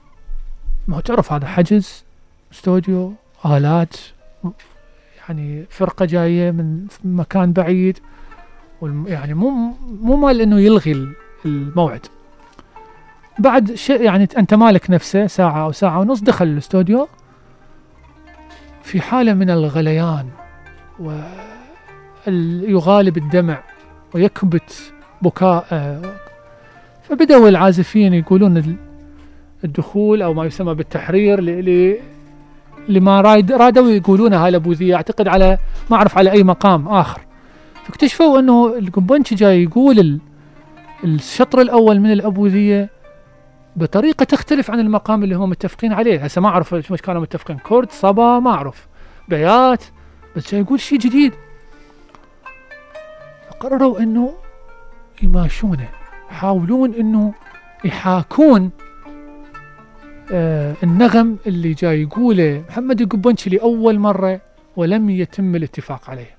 [0.88, 2.04] ما هو تعرف هذا حجز
[2.54, 3.14] استوديو
[3.46, 3.96] آلات
[5.20, 8.00] يعني فرقة جاية من مكان بعيد
[9.06, 9.50] يعني مو
[10.02, 11.14] مو مال إنه يلغي ال-
[11.46, 12.06] الموعد.
[13.40, 17.08] بعد شيء يعني أنت مالك نفسه ساعة أو ساعة ونص دخل الاستوديو.
[18.84, 20.30] في حالة من الغليان
[21.00, 21.20] و
[22.28, 23.60] ال- يغالب الدمع
[24.14, 26.02] ويكبت بكاء
[27.04, 28.78] فبدأوا العازفين يقولون
[29.64, 31.98] الدخول أو ما يسمى بالتحرير ل-
[32.90, 34.96] لما رايد رادوا يقولون هاي الأبوذية.
[34.96, 35.58] أعتقد على
[35.90, 37.22] ما أعرف على أي مقام آخر.
[37.86, 40.20] فاكتشفوا أنه القنبنشي جاي يقول ال-
[41.04, 42.90] الشطر الأول من الأبوذية
[43.76, 46.24] بطريقة تختلف عن المقام اللي هم متفقين عليه.
[46.24, 47.58] هسه ما أعرف إيش كانوا متفقين.
[47.58, 48.88] كرد صبا ما أعرف.
[49.28, 49.84] بيات.
[50.36, 51.34] بس جاي يقول شيء جديد.
[53.50, 54.34] فقرروا أنه
[55.24, 55.90] يماشونه.
[56.32, 57.34] يحاولون أنه
[57.86, 58.70] يحاكون
[60.84, 64.42] النغم اللي جاي يقوله محمد القبنشي لأول مرة
[64.76, 66.38] ولم يتم الاتفاق عليه.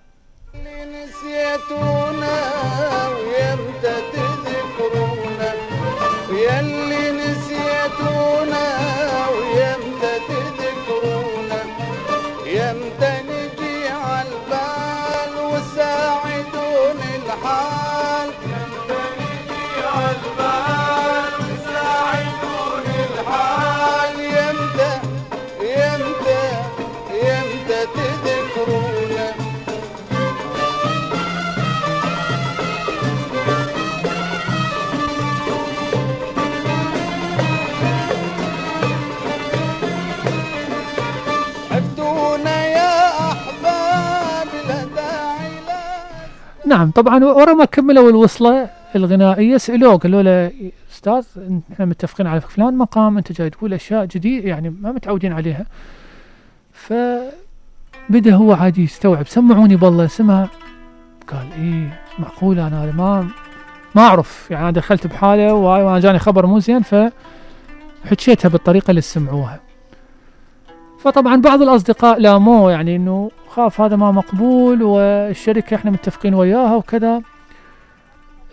[46.68, 50.52] نعم طبعا ورا ما كملوا الوصلة الغنائية سألوه قالوا له
[50.92, 51.24] أستاذ
[51.72, 55.66] إحنا متفقين على فلان مقام أنت جاي تقول أشياء جديدة يعني ما متعودين عليها.
[56.72, 60.48] فبدأ هو عادي يستوعب سمعوني بالله سمع.
[61.32, 61.88] قال
[62.18, 63.28] معقولة أنا هذا ما
[63.94, 69.00] ما أعرف يعني أنا دخلت بحالة وهاي وأنا جاني خبر مو زين فحكيتها بالطريقة اللي
[69.00, 69.60] سمعوها.
[70.98, 77.22] فطبعا بعض الأصدقاء لاموه يعني إنه خاف هذا ما مقبول والشركة إحنا متفقين وياها وكذا.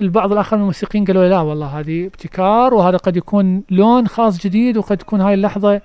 [0.02, 4.78] البعض الآخر من الموسيقيين قالوا لا والله هذه ابتكار وهذا قد يكون لون خاص جديد
[4.78, 5.82] وقد تكون هاي اللحظة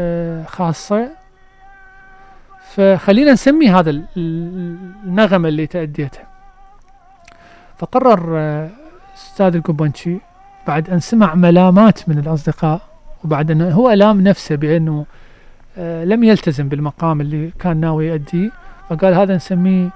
[0.00, 1.08] آه، خاصة.
[2.74, 6.26] فخلينا نسمي هذا ال- ال- النغمة اللي تأديتها.
[7.78, 8.68] فقرر آه،
[9.16, 10.18] أستاذ القبنشي
[10.66, 12.80] بعد أن سمع ملامات من الأصدقاء
[13.24, 15.06] وبعد أنه هو ألام نفسه بأنه
[16.04, 18.50] لم يلتزم بالمقام اللي كان ناوي يأديه
[18.90, 19.90] فقال هذا نسميه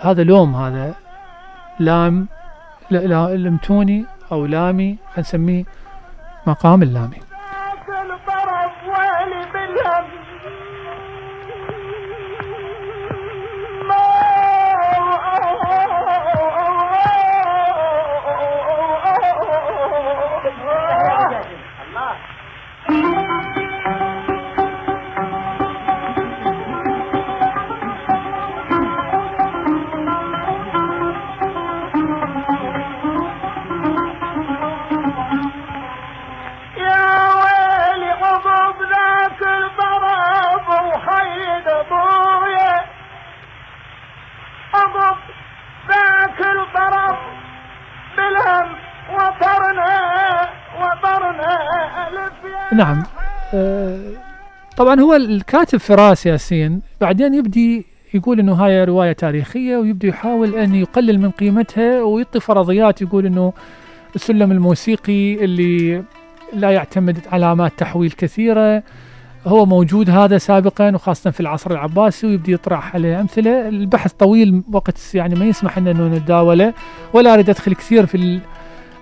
[0.00, 0.94] هذا لوم هذا
[1.80, 2.26] لام
[2.90, 5.64] لا لا لمتوني أو لامي نسميه
[6.46, 7.25] مقام اللامي.
[49.66, 50.48] ومطرنا
[50.78, 51.58] ومطرنا
[52.72, 53.02] نعم.
[53.54, 53.98] آه،
[54.76, 60.74] طبعا هو الكاتب فراس ياسين بعدين يبدي يقول إنه هاي رواية تاريخية ويبدي يحاول أن
[60.74, 63.52] يقلل من قيمتها ويعطي فرضيات يقول إنه
[64.14, 66.02] السلم الموسيقي اللي
[66.52, 68.82] لا يعتمد علامات تحويل كثيرة
[69.46, 73.68] هو موجود هذا سابقا وخاصة في العصر العباسي ويبدي يطرح عليه أمثلة.
[73.68, 76.74] البحث طويل وقت يعني ما يسمح لنا إنه نتداوله
[77.12, 78.40] ولا أريد أدخل كثير في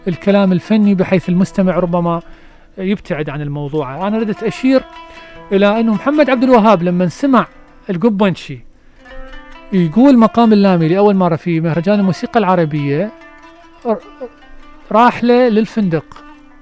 [0.08, 2.22] الكلام الفني بحيث المستمع ربما
[2.78, 4.08] يبتعد عن الموضوع.
[4.08, 4.82] أنا ردت أشير
[5.52, 7.46] إلى انه محمد عبد الوهاب لما سمع
[7.90, 8.58] القبنشي
[9.72, 13.10] يقول مقام اللامي لأول مرة في مهرجان الموسيقى العربية
[13.86, 13.96] ر-
[14.92, 16.04] راح له للفندق.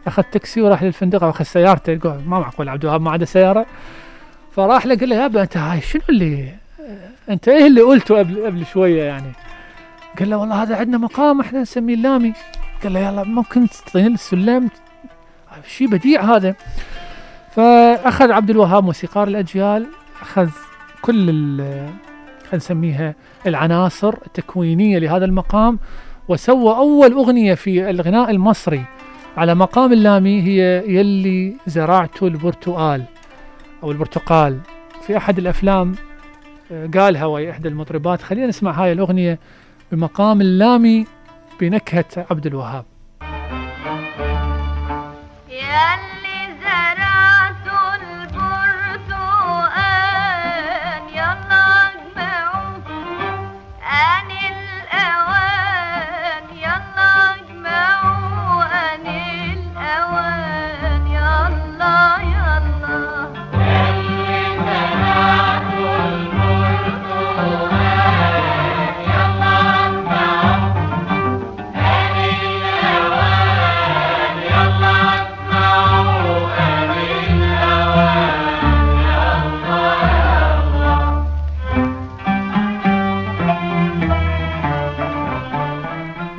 [0.06, 3.66] أخذ تاكسي وراح للفندق أخذ سيارته ما معقول عبد الوهاب ما عنده سيارة.
[4.56, 6.48] فراح له قال له يابا أنت هاي شنو اللي
[7.30, 9.32] أنت إيه اللي قلته قبل قبل شوية يعني؟
[10.18, 12.32] قال له والله هذا عندنا مقام إحنا نسميه اللامي.
[12.82, 14.70] قال له يلا ممكن تعطيني السلم.
[15.66, 16.54] شيء بديع هذا.
[17.50, 19.86] فأخذ عبد الوهاب موسيقار الأجيال
[20.22, 20.48] أخذ
[21.02, 21.30] كل
[22.42, 23.14] خلينا نسميها
[23.46, 25.78] العناصر التكوينية لهذا المقام
[26.28, 28.84] وسوى أول أغنية في الغناء المصري
[29.36, 33.04] على مقام اللامي هي يلي زرعت البرتقال
[33.82, 34.58] أو البرتقال.
[35.06, 35.94] في أحد الأفلام
[36.72, 39.38] آه، قالها ويا إحدى المطربات خلينا نسمع هاي الأغنية
[39.92, 41.06] بمقام اللامي.
[41.62, 42.84] بنكهة عبد الوهاب.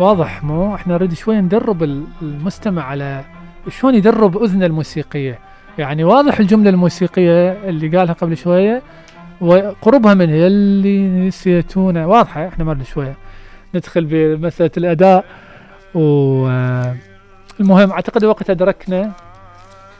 [0.03, 3.23] واضح مو؟ إحنا نريد شوي ندرب ال- المستمع على
[3.69, 5.39] شلون يدرب اذنه الموسيقية.
[5.77, 8.81] يعني واضح الجملة الموسيقية اللي قالها قبل شوية
[9.41, 12.05] وقربها من يلي نسيتونا.
[12.05, 13.15] واضحة إحنا مرة شوية.
[13.75, 15.25] ندخل بمسألة الأداء.
[15.95, 19.11] والمهم أعتقد وقت أدركنا.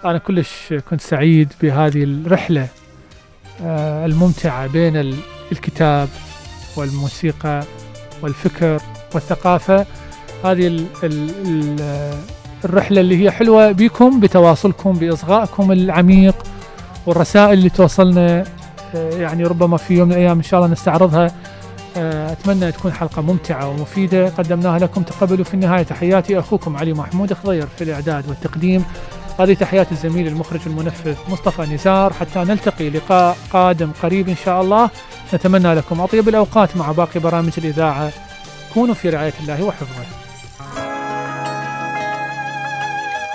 [0.06, 2.68] أنا كلش كنت سعيد بهذه الرحلة
[3.62, 5.16] آه، الممتعة بين ال-
[5.52, 6.10] الكتاب
[6.78, 7.64] والموسيقى
[8.22, 8.80] والفكر.
[9.16, 9.86] والثقافة.
[10.46, 12.14] هذه ال ال ال
[12.66, 16.36] الرحلة اللي هي حلوة بكم بتواصلكم بإصغائكم العميق
[17.06, 18.44] والرسائل اللي توصلنا
[18.96, 21.32] آه، يعني ربما في يوم من الأيام إن شاء الله نستعرضها.
[21.98, 24.30] آه، أتمنى تكون حلقة ممتعة ومفيدة.
[24.30, 25.84] قدمناها لكم تقبلوا في النهاية.
[25.84, 28.86] تحياتي أخوكم علي محمود خضير في الإعداد والتقديم.
[29.40, 32.14] هذه تحيات الزميل المخرج المنفذ مصطفى نزار.
[32.14, 34.90] حتى نلتقي لقاء قادم قريب إن شاء الله.
[35.34, 38.12] نتمنى لكم أطيب الأوقات مع باقي برامج الإذاعة.
[38.74, 40.06] كونوا في رعاية الله وحفظه.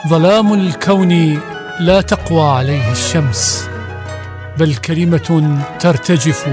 [0.08, 1.40] ظلام الكون
[1.80, 3.68] لا تقوى عليه الشمس
[4.58, 6.48] بل كلمة ترتجف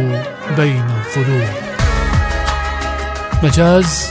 [0.58, 1.50] بين الظلوم.
[3.44, 4.08] مجاز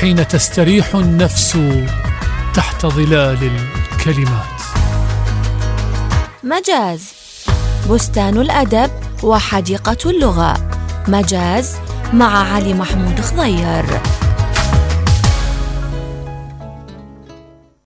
[0.00, 1.58] حين تستريح النفس
[2.54, 3.50] تحت ظلال
[3.92, 4.62] الكلمات.
[6.42, 7.12] مجاز
[7.90, 8.90] بستان الأدب
[9.22, 10.81] وحديقة اللغة.
[11.08, 11.76] مجاز
[12.12, 13.84] مع علي محمود خضير.